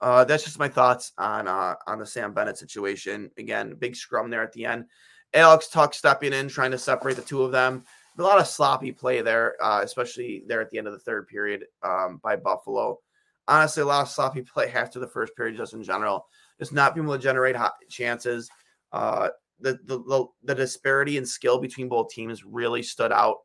uh, 0.00 0.24
that's 0.24 0.44
just 0.44 0.58
my 0.58 0.68
thoughts 0.68 1.12
on 1.18 1.48
uh, 1.48 1.74
on 1.86 1.98
the 1.98 2.06
Sam 2.06 2.32
Bennett 2.32 2.58
situation. 2.58 3.30
Again, 3.36 3.74
big 3.74 3.96
scrum 3.96 4.30
there 4.30 4.42
at 4.42 4.52
the 4.52 4.66
end. 4.66 4.86
Alex 5.32 5.68
Tuch 5.68 5.96
stepping 5.96 6.32
in, 6.32 6.48
trying 6.48 6.70
to 6.70 6.78
separate 6.78 7.16
the 7.16 7.22
two 7.22 7.42
of 7.42 7.50
them. 7.50 7.84
A 8.16 8.22
lot 8.22 8.38
of 8.38 8.46
sloppy 8.46 8.92
play 8.92 9.22
there, 9.22 9.56
uh, 9.62 9.80
especially 9.82 10.44
there 10.46 10.60
at 10.60 10.70
the 10.70 10.78
end 10.78 10.86
of 10.86 10.92
the 10.92 11.00
third 11.00 11.26
period 11.26 11.64
um, 11.82 12.20
by 12.22 12.36
Buffalo. 12.36 13.00
Honestly, 13.48 13.82
a 13.82 13.86
lot 13.86 14.02
of 14.02 14.08
sloppy 14.08 14.42
play 14.54 14.72
after 14.72 15.00
the 15.00 15.08
first 15.08 15.34
period, 15.36 15.56
just 15.56 15.74
in 15.74 15.82
general. 15.82 16.26
Just 16.58 16.72
not 16.72 16.94
being 16.94 17.06
able 17.06 17.16
to 17.16 17.22
generate 17.22 17.56
hot 17.56 17.74
chances. 17.88 18.48
Uh, 18.92 19.28
the, 19.60 19.78
the 19.84 20.26
the 20.44 20.54
disparity 20.54 21.16
in 21.16 21.26
skill 21.26 21.58
between 21.58 21.88
both 21.88 22.10
teams 22.10 22.44
really 22.44 22.82
stood 22.82 23.12
out. 23.12 23.38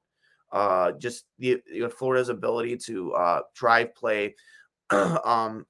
Uh, 0.52 0.92
just 0.94 1.26
the 1.38 1.62
you 1.72 1.82
know, 1.82 1.90
Florida's 1.90 2.30
ability 2.30 2.76
to 2.76 3.14
uh, 3.14 3.42
drive 3.56 3.94
play, 3.96 4.36
um, 4.90 5.66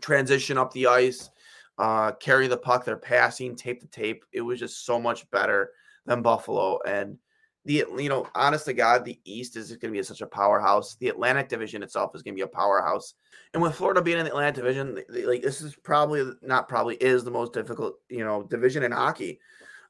transition 0.00 0.56
up 0.58 0.72
the 0.72 0.86
ice, 0.86 1.30
uh, 1.78 2.12
carry 2.12 2.48
the 2.48 2.56
puck, 2.56 2.84
their 2.84 2.96
passing, 2.96 3.54
tape 3.54 3.80
to 3.80 3.86
tape. 3.86 4.24
It 4.32 4.40
was 4.40 4.58
just 4.58 4.84
so 4.86 4.98
much 4.98 5.30
better 5.30 5.70
than 6.06 6.22
Buffalo. 6.22 6.78
And 6.86 7.18
the 7.66 7.84
you 7.98 8.08
know, 8.08 8.28
honest 8.36 8.64
to 8.66 8.72
God, 8.72 9.04
the 9.04 9.18
East 9.24 9.56
is 9.56 9.70
going 9.70 9.92
to 9.92 9.98
be 9.98 10.02
such 10.04 10.20
a 10.20 10.26
powerhouse. 10.26 10.96
The 11.00 11.08
Atlantic 11.08 11.48
Division 11.48 11.82
itself 11.82 12.12
is 12.14 12.22
going 12.22 12.34
to 12.34 12.38
be 12.38 12.44
a 12.44 12.46
powerhouse. 12.46 13.14
And 13.52 13.62
with 13.62 13.74
Florida 13.74 14.00
being 14.00 14.18
in 14.18 14.24
the 14.24 14.30
Atlantic 14.30 14.62
Division, 14.62 15.02
like 15.24 15.42
this 15.42 15.60
is 15.60 15.74
probably 15.74 16.30
not 16.42 16.68
probably 16.68 16.94
is 16.94 17.24
the 17.24 17.30
most 17.32 17.52
difficult 17.52 17.96
you 18.08 18.24
know 18.24 18.44
division 18.44 18.84
in 18.84 18.92
hockey. 18.92 19.40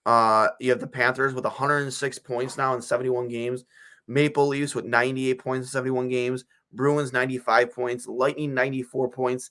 Uh, 0.06 0.48
you 0.58 0.70
have 0.70 0.80
the 0.80 0.86
Panthers 0.86 1.34
with 1.34 1.44
106 1.44 2.18
points 2.20 2.56
now 2.56 2.74
in 2.74 2.80
71 2.80 3.28
games. 3.28 3.64
Maple 4.08 4.46
Leafs 4.46 4.74
with 4.74 4.86
98 4.86 5.38
points 5.38 5.66
in 5.66 5.70
71 5.70 6.08
games. 6.08 6.44
Bruins 6.72 7.12
95 7.12 7.74
points. 7.74 8.06
Lightning 8.06 8.54
94 8.54 9.10
points. 9.10 9.50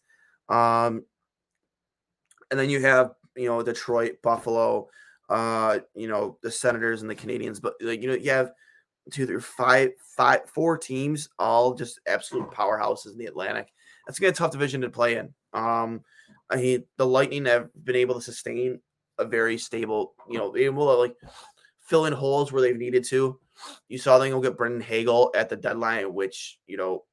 Um, 0.49 1.03
and 2.49 2.59
then 2.59 2.71
you 2.71 2.81
have 2.81 3.11
you 3.35 3.49
know 3.49 3.61
Detroit, 3.61 4.15
Buffalo, 4.23 4.87
uh, 5.29 5.79
you 5.95 6.07
know, 6.07 6.37
the 6.41 6.51
Senators 6.51 7.01
and 7.01 7.09
the 7.09 7.15
Canadiens, 7.15 7.61
but 7.61 7.73
like 7.81 8.01
you 8.01 8.09
know, 8.09 8.15
you 8.15 8.31
have 8.31 8.51
two, 9.11 9.25
three, 9.25 9.39
five, 9.39 9.91
five, 10.15 10.49
four 10.49 10.77
teams, 10.77 11.29
all 11.39 11.73
just 11.73 11.99
absolute 12.07 12.49
powerhouses 12.51 13.11
in 13.11 13.17
the 13.17 13.25
Atlantic. 13.25 13.67
That's 14.05 14.19
gonna 14.19 14.31
be 14.31 14.35
a 14.35 14.37
tough 14.37 14.51
division 14.51 14.81
to 14.81 14.89
play 14.89 15.17
in. 15.17 15.33
Um, 15.53 16.01
I 16.49 16.57
mean, 16.57 16.83
the 16.97 17.05
Lightning 17.05 17.45
have 17.45 17.69
been 17.83 17.95
able 17.95 18.15
to 18.15 18.21
sustain 18.21 18.79
a 19.17 19.25
very 19.25 19.57
stable, 19.57 20.13
you 20.29 20.37
know, 20.37 20.55
able 20.55 20.87
to 20.87 20.99
like 20.99 21.15
fill 21.81 22.05
in 22.05 22.13
holes 22.13 22.51
where 22.51 22.61
they've 22.61 22.77
needed 22.77 23.03
to. 23.05 23.39
You 23.87 23.97
saw 23.97 24.17
them 24.17 24.31
go 24.31 24.41
get 24.41 24.57
Brandon 24.57 24.81
Hagel 24.81 25.31
at 25.35 25.49
the 25.49 25.55
deadline, 25.55 26.13
which 26.13 26.59
you 26.67 26.77
know 26.77 27.05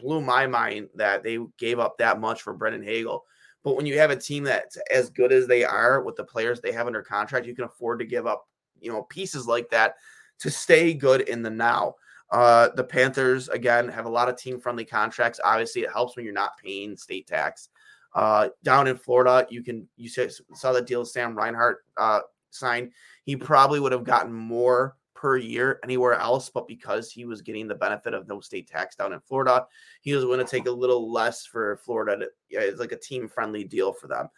blew 0.00 0.20
my 0.20 0.46
mind 0.46 0.88
that 0.96 1.22
they 1.22 1.38
gave 1.58 1.78
up 1.78 1.98
that 1.98 2.20
much 2.20 2.42
for 2.42 2.52
Brandon 2.52 2.82
Hagel. 2.82 3.24
But 3.66 3.74
when 3.74 3.84
you 3.84 3.98
have 3.98 4.12
a 4.12 4.16
team 4.16 4.44
that's 4.44 4.78
as 4.92 5.10
good 5.10 5.32
as 5.32 5.48
they 5.48 5.64
are 5.64 6.00
with 6.00 6.14
the 6.14 6.22
players 6.22 6.60
they 6.60 6.70
have 6.70 6.86
under 6.86 7.02
contract, 7.02 7.46
you 7.46 7.54
can 7.56 7.64
afford 7.64 7.98
to 7.98 8.04
give 8.04 8.24
up, 8.24 8.46
you 8.80 8.92
know, 8.92 9.02
pieces 9.02 9.48
like 9.48 9.68
that 9.70 9.96
to 10.38 10.52
stay 10.52 10.94
good 10.94 11.22
in 11.22 11.42
the 11.42 11.50
now. 11.50 11.96
Uh, 12.30 12.68
the 12.76 12.84
Panthers 12.84 13.48
again 13.48 13.88
have 13.88 14.06
a 14.06 14.08
lot 14.08 14.28
of 14.28 14.36
team 14.36 14.60
friendly 14.60 14.84
contracts. 14.84 15.40
Obviously, 15.42 15.82
it 15.82 15.90
helps 15.92 16.14
when 16.14 16.24
you're 16.24 16.32
not 16.32 16.56
paying 16.62 16.96
state 16.96 17.26
tax. 17.26 17.70
Uh, 18.14 18.50
down 18.62 18.86
in 18.86 18.96
Florida, 18.96 19.44
you 19.50 19.64
can 19.64 19.88
you 19.96 20.08
saw 20.08 20.72
the 20.72 20.80
deal 20.80 21.04
Sam 21.04 21.36
Reinhart 21.36 21.78
uh, 21.96 22.20
signed. 22.50 22.92
He 23.24 23.34
probably 23.34 23.80
would 23.80 23.90
have 23.90 24.04
gotten 24.04 24.32
more 24.32 24.94
per 25.16 25.36
year 25.36 25.80
anywhere 25.82 26.14
else, 26.14 26.50
but 26.50 26.68
because 26.68 27.10
he 27.10 27.24
was 27.24 27.42
getting 27.42 27.66
the 27.66 27.74
benefit 27.74 28.14
of 28.14 28.28
no 28.28 28.40
state 28.40 28.68
tax 28.68 28.94
down 28.94 29.12
in 29.12 29.20
Florida, 29.20 29.66
he 30.02 30.14
was 30.14 30.24
going 30.24 30.38
to 30.38 30.44
take 30.44 30.66
a 30.66 30.70
little 30.70 31.10
less 31.10 31.44
for 31.46 31.78
Florida. 31.78 32.24
To, 32.24 32.30
yeah, 32.50 32.60
it's 32.60 32.78
like 32.78 32.92
a 32.92 32.98
team 32.98 33.28
friendly 33.28 33.64
deal 33.64 33.92
for 33.92 34.06
them. 34.06 34.28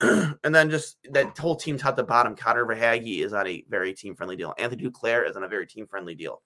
and 0.44 0.54
then 0.54 0.70
just 0.70 0.98
that 1.10 1.36
whole 1.36 1.56
team 1.56 1.76
top 1.76 1.96
to 1.96 2.02
bottom, 2.02 2.36
Connor 2.36 2.66
Verhaeghe 2.66 3.24
is 3.24 3.32
on 3.32 3.46
a 3.46 3.64
very 3.68 3.92
team 3.92 4.14
friendly 4.14 4.36
deal. 4.36 4.54
Anthony 4.58 4.84
Duclair 4.84 5.28
is 5.28 5.36
on 5.36 5.44
a 5.44 5.48
very 5.48 5.66
team 5.66 5.86
friendly 5.86 6.14
deal. 6.14 6.42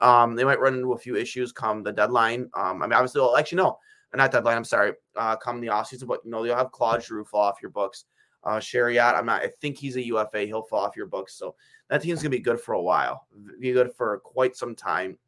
Um, 0.00 0.34
they 0.34 0.44
might 0.44 0.60
run 0.60 0.74
into 0.74 0.92
a 0.92 0.98
few 0.98 1.16
issues 1.16 1.52
come 1.52 1.82
the 1.82 1.92
deadline. 1.92 2.50
Um, 2.54 2.82
I 2.82 2.86
mean, 2.86 2.92
obviously, 2.92 3.20
well, 3.20 3.36
actually, 3.36 3.56
no, 3.56 3.78
not 4.14 4.32
deadline. 4.32 4.56
I'm 4.56 4.64
sorry. 4.64 4.92
Uh, 5.16 5.36
come 5.36 5.60
the 5.60 5.68
offseason, 5.68 6.06
but 6.06 6.20
you 6.24 6.30
know, 6.30 6.44
you'll 6.44 6.56
have 6.56 6.72
Claude 6.72 7.02
Giroux 7.02 7.24
fall 7.24 7.42
off 7.42 7.62
your 7.62 7.70
books. 7.70 8.04
Uh, 8.44 8.58
Chiarot, 8.58 9.14
I'm 9.14 9.26
not. 9.26 9.42
I 9.42 9.50
think 9.60 9.78
he's 9.78 9.96
a 9.96 10.04
UFA. 10.06 10.40
He'll 10.40 10.62
fall 10.62 10.84
off 10.84 10.96
your 10.96 11.06
books. 11.06 11.34
So 11.34 11.54
that 11.90 12.02
team's 12.02 12.22
gonna 12.22 12.30
be 12.30 12.38
good 12.38 12.60
for 12.60 12.72
a 12.72 12.82
while. 12.82 13.26
Be 13.58 13.72
good 13.72 13.92
for 13.92 14.18
quite 14.20 14.56
some 14.56 14.74
time. 14.74 15.18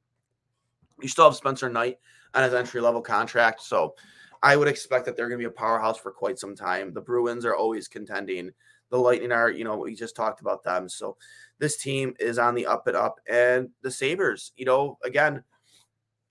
You 1.01 1.09
still 1.09 1.27
have 1.27 1.37
Spencer 1.37 1.69
Knight 1.69 1.99
on 2.35 2.45
his 2.45 2.55
entry 2.55 2.81
level 2.81 3.03
contract, 3.03 3.61
so 3.61 3.95
I 4.43 4.57
would 4.57 4.69
expect 4.69 5.07
that 5.07 5.17
they're 5.17 5.29
going 5.29 5.39
to 5.39 5.49
be 5.49 5.53
a 5.53 5.57
powerhouse 5.57 5.99
for 5.99 6.11
quite 6.11 6.39
some 6.39 6.57
time. 6.57 6.93
The 6.93 7.01
Bruins 7.01 7.45
are 7.45 7.55
always 7.55 7.87
contending. 7.87 8.51
The 8.91 8.99
Lightning 8.99 9.33
are, 9.33 9.51
you 9.51 9.65
know, 9.65 9.77
we 9.77 9.95
just 9.95 10.17
talked 10.17 10.41
about 10.41 10.65
them. 10.65 10.89
So 10.89 11.17
this 11.59 11.77
team 11.77 12.15
is 12.19 12.39
on 12.39 12.55
the 12.55 12.67
up 12.67 12.87
and 12.89 12.97
up. 12.97 13.21
And 13.29 13.71
the 13.83 13.91
Sabres, 13.91 14.53
you 14.57 14.65
know, 14.65 14.99
again, 15.05 15.45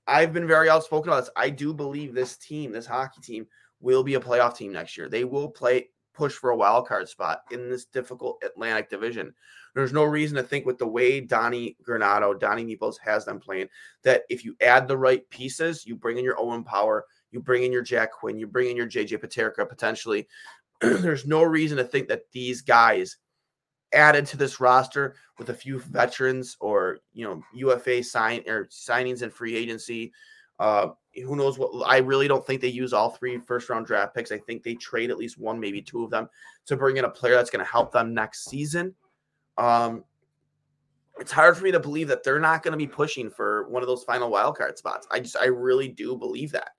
I've 0.08 0.34
been 0.34 0.48
very 0.48 0.70
outspoken 0.70 1.10
about 1.10 1.22
this. 1.22 1.30
I 1.38 1.50
do 1.50 1.74
believe 1.74 2.14
this 2.14 2.36
team, 2.36 2.72
this 2.72 2.86
hockey 2.86 3.22
team, 3.22 3.48
will 3.80 4.04
be 4.04 4.16
a 4.16 4.20
playoff 4.20 4.58
team 4.58 4.74
next 4.74 4.98
year. 4.98 5.08
They 5.08 5.24
will 5.24 5.50
play 5.50 5.90
push 6.14 6.34
for 6.34 6.50
a 6.50 6.56
wild 6.56 6.88
card 6.88 7.08
spot 7.08 7.44
in 7.52 7.70
this 7.70 7.86
difficult 7.86 8.44
Atlantic 8.46 8.90
division. 8.90 9.34
There's 9.74 9.94
no 9.94 10.04
reason 10.04 10.36
to 10.38 10.44
think 10.44 10.66
with 10.66 10.78
the 10.78 10.88
way 10.88 11.22
Donnie 11.22 11.78
Granato, 11.88 12.38
Donnie 12.38 12.66
Peoples 12.66 12.98
has 13.00 13.26
them 13.26 13.40
playing, 13.40 13.70
that 14.04 14.24
if 14.30 14.44
you 14.44 14.56
add 14.62 14.88
the 14.88 14.98
right 14.98 15.28
pieces, 15.30 15.86
you 15.86 15.96
bring 15.96 16.18
in 16.18 16.26
your 16.26 16.40
Owen 16.40 16.64
Power, 16.64 17.06
you 17.32 17.40
bring 17.40 17.64
in 17.64 17.72
your 17.72 17.82
Jack 17.82 18.12
Quinn, 18.12 18.38
you 18.38 18.48
bring 18.48 18.70
in 18.70 18.78
your 18.78 18.88
JJ 18.88 19.20
Peterka 19.20 19.68
potentially. 19.68 20.28
There's 20.82 21.26
no 21.26 21.44
reason 21.44 21.78
to 21.78 21.84
think 21.84 22.08
that 22.10 22.24
these 22.32 22.62
guys 22.62 23.18
added 23.94 24.26
to 24.26 24.38
this 24.38 24.60
roster 24.60 25.16
with 25.38 25.50
a 25.50 25.54
few 25.54 25.80
veterans 25.80 26.56
or 26.60 27.00
you 27.14 27.26
know 27.26 27.44
UFA 27.54 28.04
sign 28.04 28.44
or 28.48 28.66
signings 28.66 29.22
and 29.22 29.34
free 29.34 29.56
agency. 29.56 30.14
Uh, 30.60 30.90
who 31.16 31.36
knows 31.36 31.58
what? 31.58 31.72
I 31.88 31.98
really 31.98 32.28
don't 32.28 32.46
think 32.46 32.62
they 32.62 32.68
use 32.68 32.94
all 32.94 33.10
three 33.10 33.38
first 33.40 33.70
round 33.70 33.86
draft 33.86 34.16
picks. 34.16 34.32
I 34.32 34.38
think 34.38 34.64
they 34.64 34.76
trade 34.76 35.10
at 35.10 35.18
least 35.18 35.40
one, 35.40 35.60
maybe 35.60 35.82
two 35.82 36.04
of 36.04 36.10
them 36.12 36.30
to 36.68 36.78
bring 36.78 36.98
in 36.98 37.06
a 37.06 37.10
player 37.10 37.36
that's 37.36 37.50
going 37.50 37.66
to 37.66 37.72
help 37.72 37.92
them 37.92 38.14
next 38.14 38.46
season. 38.46 38.94
Um, 39.58 40.04
it's 41.20 41.32
hard 41.32 41.56
for 41.56 41.64
me 41.64 41.72
to 41.72 41.80
believe 41.80 42.08
that 42.08 42.24
they're 42.24 42.40
not 42.40 42.64
going 42.64 42.72
to 42.72 42.78
be 42.78 42.88
pushing 42.88 43.30
for 43.30 43.70
one 43.70 43.84
of 43.84 43.88
those 43.88 44.04
final 44.04 44.30
wild 44.30 44.58
card 44.58 44.78
spots. 44.78 45.08
I 45.12 45.20
just, 45.20 45.38
I 45.38 45.46
really 45.46 45.88
do 45.88 46.16
believe 46.16 46.52
that. 46.54 46.72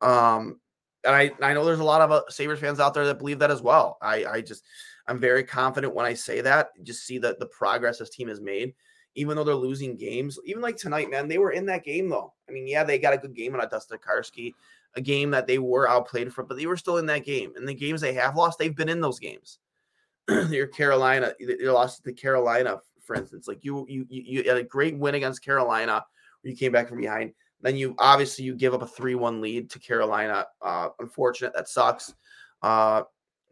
Um, 0.00 0.60
and 1.04 1.14
I, 1.14 1.30
I 1.40 1.54
know 1.54 1.64
there's 1.64 1.78
a 1.78 1.84
lot 1.84 2.02
of 2.02 2.10
uh, 2.10 2.22
Sabres 2.28 2.60
fans 2.60 2.80
out 2.80 2.92
there 2.92 3.06
that 3.06 3.18
believe 3.18 3.38
that 3.38 3.50
as 3.50 3.62
well. 3.62 3.98
I, 4.02 4.24
I 4.26 4.40
just, 4.40 4.64
I'm 5.06 5.18
very 5.18 5.44
confident 5.44 5.94
when 5.94 6.04
I 6.04 6.14
say 6.14 6.40
that. 6.42 6.70
Just 6.82 7.06
see 7.06 7.18
that 7.18 7.38
the 7.38 7.46
progress 7.46 7.98
this 7.98 8.10
team 8.10 8.28
has 8.28 8.40
made, 8.40 8.74
even 9.14 9.36
though 9.36 9.44
they're 9.44 9.54
losing 9.54 9.96
games. 9.96 10.38
Even 10.44 10.60
like 10.60 10.76
tonight, 10.76 11.08
man, 11.08 11.28
they 11.28 11.38
were 11.38 11.52
in 11.52 11.66
that 11.66 11.84
game 11.84 12.08
though. 12.08 12.34
I 12.48 12.52
mean, 12.52 12.66
yeah, 12.66 12.84
they 12.84 12.98
got 12.98 13.14
a 13.14 13.18
good 13.18 13.34
game 13.34 13.54
on 13.54 13.60
a 13.60 13.68
Dustin 13.68 13.98
Karski, 13.98 14.52
a 14.96 15.00
game 15.00 15.30
that 15.30 15.46
they 15.46 15.58
were 15.58 15.88
outplayed 15.88 16.32
for, 16.34 16.42
but 16.42 16.58
they 16.58 16.66
were 16.66 16.76
still 16.76 16.98
in 16.98 17.06
that 17.06 17.24
game. 17.24 17.52
And 17.56 17.66
the 17.66 17.74
games 17.74 18.00
they 18.00 18.12
have 18.14 18.36
lost, 18.36 18.58
they've 18.58 18.76
been 18.76 18.88
in 18.88 19.00
those 19.00 19.18
games. 19.18 19.60
Your 20.50 20.66
Carolina, 20.66 21.32
you 21.38 21.72
lost 21.72 22.04
to 22.04 22.12
Carolina, 22.12 22.80
for 23.02 23.16
instance. 23.16 23.48
Like 23.48 23.64
you, 23.64 23.86
you, 23.88 24.06
you 24.08 24.42
had 24.44 24.58
a 24.58 24.62
great 24.62 24.96
win 24.98 25.14
against 25.14 25.44
Carolina 25.44 26.04
where 26.42 26.50
you 26.50 26.56
came 26.56 26.72
back 26.72 26.88
from 26.88 27.00
behind. 27.00 27.32
Then 27.60 27.76
you 27.76 27.94
obviously 27.98 28.44
you 28.44 28.54
give 28.54 28.74
up 28.74 28.82
a 28.82 28.86
three-one 28.86 29.40
lead 29.40 29.70
to 29.70 29.78
Carolina. 29.78 30.46
Uh, 30.62 30.90
unfortunate, 31.00 31.54
that 31.54 31.68
sucks. 31.68 32.14
Uh, 32.62 33.02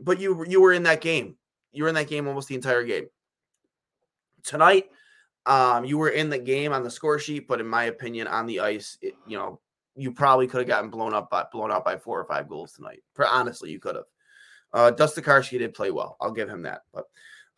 but 0.01 0.21
you 0.21 0.45
you 0.47 0.61
were 0.61 0.73
in 0.73 0.85
that 0.85 1.01
game. 1.01 1.37
You 1.73 1.83
were 1.83 1.89
in 1.89 1.95
that 1.97 2.09
game 2.09 2.29
almost 2.29 2.49
the 2.49 2.55
entire 2.55 2.85
game. 2.85 3.07
Tonight, 4.45 4.91
um, 5.47 5.85
you 5.85 5.99
were 5.99 6.11
in 6.11 6.31
the 6.31 6.39
game 6.39 6.73
on 6.73 6.85
the 6.85 6.91
score 6.91 7.19
sheet, 7.19 7.49
but 7.49 7.61
in 7.61 7.67
my 7.67 7.85
opinion, 7.85 8.29
on 8.29 8.47
the 8.47 8.61
ice, 8.61 8.97
it, 9.03 9.15
you 9.27 9.37
know, 9.37 9.61
you 9.97 10.13
probably 10.13 10.47
could 10.47 10.59
have 10.59 10.69
gotten 10.69 10.91
blown 10.91 11.15
up 11.15 11.31
by 11.31 11.45
blown 11.51 11.73
out 11.73 11.85
by 11.85 11.97
four 11.97 12.21
or 12.21 12.27
five 12.27 12.49
goals 12.49 12.75
tonight. 12.75 13.03
Honestly, 13.29 13.71
you 13.71 13.81
could 13.81 13.97
have. 13.97 14.05
Uh, 14.73 14.91
Dustin 14.91 15.25
Karski 15.25 15.59
did 15.59 15.75
play 15.75 15.91
well. 15.91 16.17
I'll 16.21 16.33
give 16.33 16.49
him 16.49 16.63
that. 16.63 16.83
But 16.93 17.07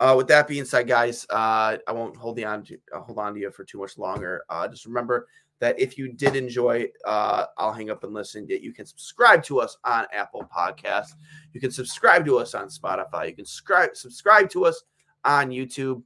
uh, 0.00 0.14
with 0.16 0.28
that 0.28 0.46
being 0.46 0.64
said, 0.64 0.86
guys, 0.86 1.26
uh, 1.30 1.76
I 1.86 1.92
won't 1.92 2.16
hold 2.16 2.36
the 2.36 2.44
on 2.44 2.62
to 2.64 2.78
uh, 2.94 3.00
hold 3.00 3.18
on 3.18 3.34
to 3.34 3.40
you 3.40 3.50
for 3.50 3.64
too 3.64 3.78
much 3.78 3.98
longer. 3.98 4.44
Uh, 4.48 4.68
just 4.68 4.86
remember 4.86 5.26
that 5.60 5.78
if 5.80 5.98
you 5.98 6.12
did 6.12 6.36
enjoy, 6.36 6.86
uh, 7.04 7.46
I'll 7.56 7.72
hang 7.72 7.90
up 7.90 8.04
and 8.04 8.14
listen. 8.14 8.46
That 8.46 8.62
you 8.62 8.72
can 8.72 8.86
subscribe 8.86 9.42
to 9.44 9.60
us 9.60 9.76
on 9.84 10.06
Apple 10.12 10.48
Podcasts. 10.54 11.14
You 11.52 11.60
can 11.60 11.72
subscribe 11.72 12.24
to 12.26 12.38
us 12.38 12.54
on 12.54 12.68
Spotify. 12.68 13.28
You 13.28 13.34
can 13.34 13.44
subscribe 13.44 13.96
subscribe 13.96 14.50
to 14.50 14.66
us 14.66 14.84
on 15.24 15.50
YouTube. 15.50 16.02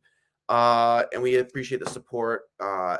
Uh, 0.49 1.05
and 1.13 1.23
we 1.23 1.37
appreciate 1.37 1.85
the 1.85 1.91
support. 1.91 2.45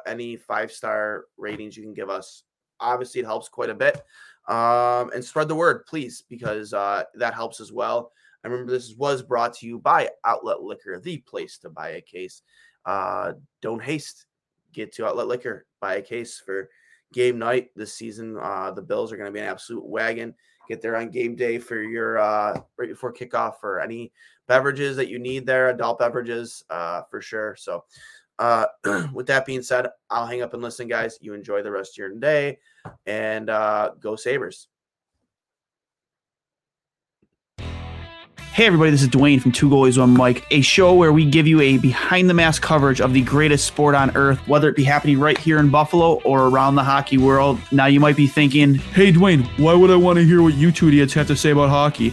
Any 0.07 0.37
five 0.37 0.71
star 0.71 1.25
ratings 1.39 1.77
you 1.77 1.83
can 1.83 1.95
give 1.95 2.11
us, 2.11 2.45
obviously, 2.81 3.23
it 3.23 3.25
helps 3.25 3.49
quite 3.49 3.71
a 3.71 3.75
bit. 3.75 4.03
Um, 4.49 5.11
and 5.15 5.25
spread 5.25 5.49
the 5.49 5.55
word, 5.55 5.87
please, 5.87 6.25
because 6.29 6.73
uh, 6.75 7.05
that 7.15 7.35
helps 7.35 7.61
as 7.61 7.73
well. 7.73 8.13
I 8.45 8.49
remember 8.49 8.73
this 8.73 8.95
was 8.97 9.23
brought 9.23 9.55
to 9.55 9.67
you 9.67 9.79
by 9.79 10.11
Outlet 10.25 10.63
Liquor, 10.63 10.99
the 10.99 11.19
place 11.19 11.59
to 11.59 11.71
buy 11.71 11.91
a 11.91 12.01
case. 12.01 12.43
Uh, 12.85 13.35
don't 13.61 13.83
haste. 13.83 14.27
Get 14.73 14.93
to 14.95 15.07
Outlet 15.07 15.29
Liquor, 15.29 15.67
buy 15.81 15.97
a 15.97 16.03
case 16.03 16.43
for 16.45 16.71
game 17.13 17.39
night 17.39 17.71
this 17.77 17.95
season. 17.95 18.39
Uh, 18.41 18.71
the 18.73 18.83
Bills 18.83 19.13
are 19.13 19.17
going 19.17 19.29
to 19.29 19.33
be 19.33 19.41
an 19.41 19.47
absolute 19.47 19.85
wagon. 19.85 20.35
Get 20.69 20.81
there 20.81 20.97
on 20.97 21.11
game 21.11 21.37
day 21.37 21.59
for 21.59 21.81
your 21.81 22.19
uh, 22.19 22.59
right 22.79 22.89
before 22.89 23.13
kickoff 23.13 23.61
for 23.61 23.81
any 23.81 24.13
beverages 24.49 24.97
that 24.97 25.09
you 25.09 25.19
need 25.19 25.47
there, 25.47 25.69
adult 25.69 25.99
beverages 25.99 26.65
uh, 26.71 27.03
for 27.11 27.21
sure. 27.21 27.55
So, 27.57 27.85
uh, 28.39 28.67
with 29.13 29.27
that 29.27 29.47
being 29.47 29.63
said, 29.63 29.89
I'll 30.11 30.27
hang 30.27 30.43
up 30.43 30.55
and 30.55 30.63
listen, 30.63 30.89
guys. 30.89 31.19
You 31.21 31.35
enjoy 31.35 31.63
the 31.63 31.71
rest 31.71 31.95
of 31.95 31.99
your 31.99 32.11
day 32.11 32.59
and 33.07 33.51
uh, 33.51 33.93
go 34.01 34.17
Sabres. 34.17 34.69
Hey 38.53 38.67
everybody, 38.67 38.91
this 38.91 39.01
is 39.01 39.09
Duane 39.09 39.41
from 39.41 39.51
Two 39.51 39.71
Goalies 39.71 39.97
One 39.97 40.13
Mic, 40.13 40.45
a 40.51 40.61
show 40.61 40.93
where 40.93 41.11
we 41.11 41.25
give 41.25 41.47
you 41.47 41.63
a 41.63 41.79
behind 41.79 42.29
the 42.29 42.35
mask 42.35 42.61
coverage 42.61 43.01
of 43.01 43.15
the 43.15 43.23
greatest 43.23 43.67
sport 43.67 43.95
on 43.95 44.15
earth, 44.15 44.47
whether 44.47 44.69
it 44.69 44.77
be 44.77 44.85
happening 44.85 45.19
right 45.19 45.39
here 45.39 45.59
in 45.59 45.71
Buffalo 45.71 46.21
or 46.21 46.49
around 46.49 46.75
the 46.75 46.85
hockey 46.85 47.17
world. 47.17 47.59
Now 47.73 47.87
you 47.87 47.99
might 47.99 48.15
be 48.15 48.27
thinking, 48.27 48.75
"Hey 48.75 49.11
Duane, 49.11 49.45
why 49.57 49.73
would 49.73 49.91
I 49.91 49.97
want 49.97 50.19
to 50.19 50.25
hear 50.27 50.43
what 50.43 50.53
you 50.53 50.71
two 50.71 50.89
idiots 50.89 51.15
have 51.15 51.29
to 51.29 51.37
say 51.37 51.53
about 51.53 51.71
hockey?" 51.71 52.13